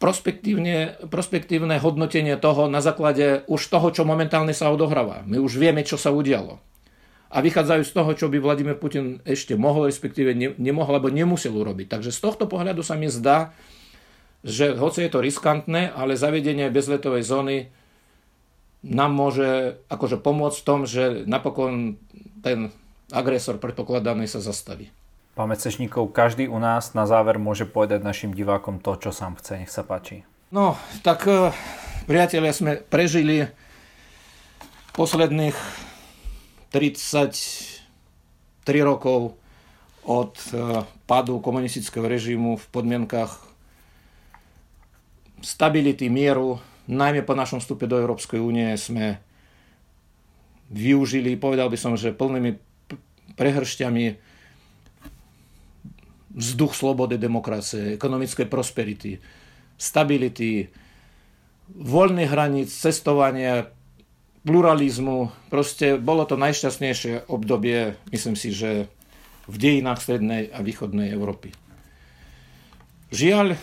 [0.00, 5.20] prospektívne, prospektívne hodnotenie toho na základe už toho, čo momentálne sa odohráva.
[5.28, 6.64] My už vieme, čo sa udialo.
[7.28, 11.52] A vychádzajú z toho, čo by Vladimír Putin ešte mohol, respektíve ne, nemohol, alebo nemusel
[11.52, 11.92] urobiť.
[11.92, 13.52] Takže z tohto pohľadu sa mi zdá,
[14.40, 17.56] že hoci je to riskantné, ale zavedenie bezletovej zóny
[18.86, 21.98] nám môže akože pomôcť v tom, že napokon
[22.40, 22.72] ten
[23.12, 24.88] agresor predpokladaný sa zastaví.
[25.34, 29.62] Pán Mecešníkov, každý u nás na záver môže povedať našim divákom to, čo sám chce.
[29.62, 30.26] Nech sa páči.
[30.50, 30.74] No,
[31.06, 31.54] tak eh,
[32.10, 33.46] priatelia, sme prežili
[34.98, 35.54] posledných
[36.68, 37.84] 33
[38.84, 39.36] rokov
[40.04, 43.48] od eh, pádu komunistického režimu v podmienkach
[45.40, 46.58] stability, mieru,
[46.90, 49.20] najmä po našom vstupe do Európskej únie sme
[50.68, 52.58] využili, povedal by som, že plnými
[53.36, 54.04] prehršťami
[56.38, 59.16] vzduch slobody, demokracie, ekonomickej prosperity,
[59.80, 60.68] stability,
[61.72, 63.68] voľných hraníc, cestovania,
[64.48, 65.28] pluralizmu.
[65.52, 68.88] Proste bolo to najšťastnejšie obdobie, myslím si, že
[69.44, 71.52] v dejinách strednej a východnej Európy.
[73.12, 73.60] Žiaľ,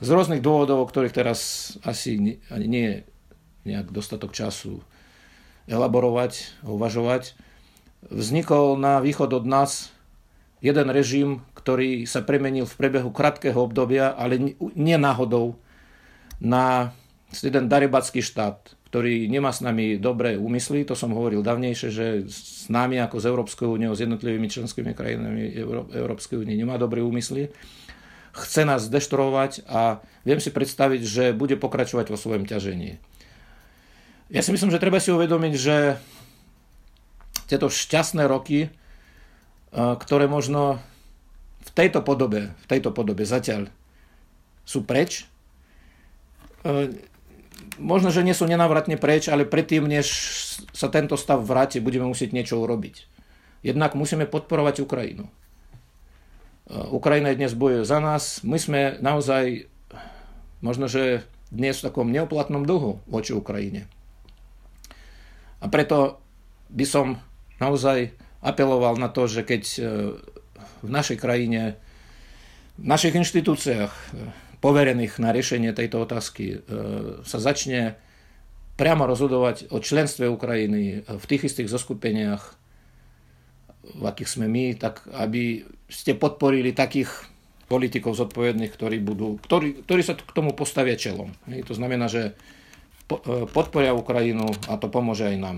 [0.00, 2.96] z rôznych dôvodov, o ktorých teraz asi ani nie je
[3.68, 4.80] nejak dostatok času
[5.68, 7.36] elaborovať, uvažovať,
[8.08, 9.92] vznikol na východ od nás
[10.64, 15.56] jeden režim, ktorý sa premenil v priebehu krátkeho obdobia, ale nie náhodou,
[16.40, 16.96] na
[17.36, 22.66] jeden daribacký štát, ktorý nemá s nami dobré úmysly, to som hovoril davnejšie, že s
[22.66, 25.54] nami ako s Európskou úniou, s jednotlivými členskými krajinami
[25.94, 27.54] Európskej únie nemá dobré úmysly,
[28.34, 32.98] chce nás deštruovať a viem si predstaviť, že bude pokračovať vo svojom ťažení.
[34.34, 35.94] Ja si myslím, že treba si uvedomiť, že
[37.46, 38.74] tieto šťastné roky,
[39.74, 40.82] ktoré možno
[41.62, 43.70] v tejto podobe, v tejto podobe zatiaľ
[44.66, 45.30] sú preč,
[47.80, 50.06] možno, že nie sú nenávratne preč, ale predtým, než
[50.76, 53.08] sa tento stav vráti, budeme musieť niečo urobiť.
[53.64, 55.28] Jednak musíme podporovať Ukrajinu.
[56.70, 58.46] Ukrajina dnes bojuje za nás.
[58.46, 59.66] My sme naozaj,
[60.62, 63.90] možno, že dnes v takom neoplatnom dlhu voči Ukrajine.
[65.58, 66.22] A preto
[66.70, 67.18] by som
[67.58, 69.78] naozaj apeloval na to, že keď e,
[70.80, 71.76] v našej krajine,
[72.80, 74.06] v našich inštitúciách e,
[74.60, 76.56] poverených na riešenie tejto otázky e,
[77.24, 77.96] sa začne
[78.76, 82.42] priamo rozhodovať o členstve Ukrajiny v tých istých zoskupeniach,
[84.00, 87.08] v akých sme my, tak aby ste podporili takých
[87.68, 91.36] politikov zodpovedných, ktorí, budú, ktorí, ktorí sa k tomu postavia čelom.
[91.44, 92.34] To znamená, že
[93.10, 95.56] E, podporia Ukrajinu a to pomôže aj nám.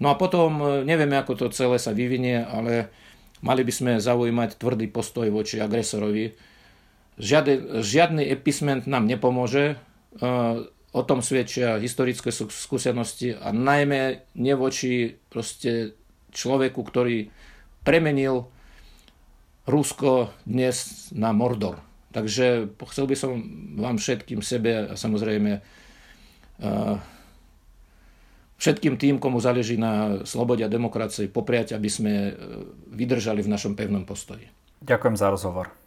[0.00, 2.92] No a potom e, nevieme, ako to celé sa vyvinie, ale
[3.40, 6.36] mali by sme zaujímať tvrdý postoj voči agresorovi.
[7.20, 10.26] Žiadny, žiadny episment nám nepomôže, e,
[10.90, 15.94] o tom svedčia historické skúsenosti a najmä nevoči proste
[16.34, 17.30] človeku, ktorý
[17.86, 18.50] premenil
[19.70, 21.78] Rusko dnes na Mordor.
[22.10, 23.30] Takže chcel by som
[23.78, 25.62] vám všetkým sebe a samozrejme
[28.60, 32.32] všetkým tým, komu záleží na slobode a demokracii, popriať, aby sme e,
[32.92, 34.44] vydržali v našom pevnom postoji.
[34.84, 35.79] Ďakujem za rozhovor.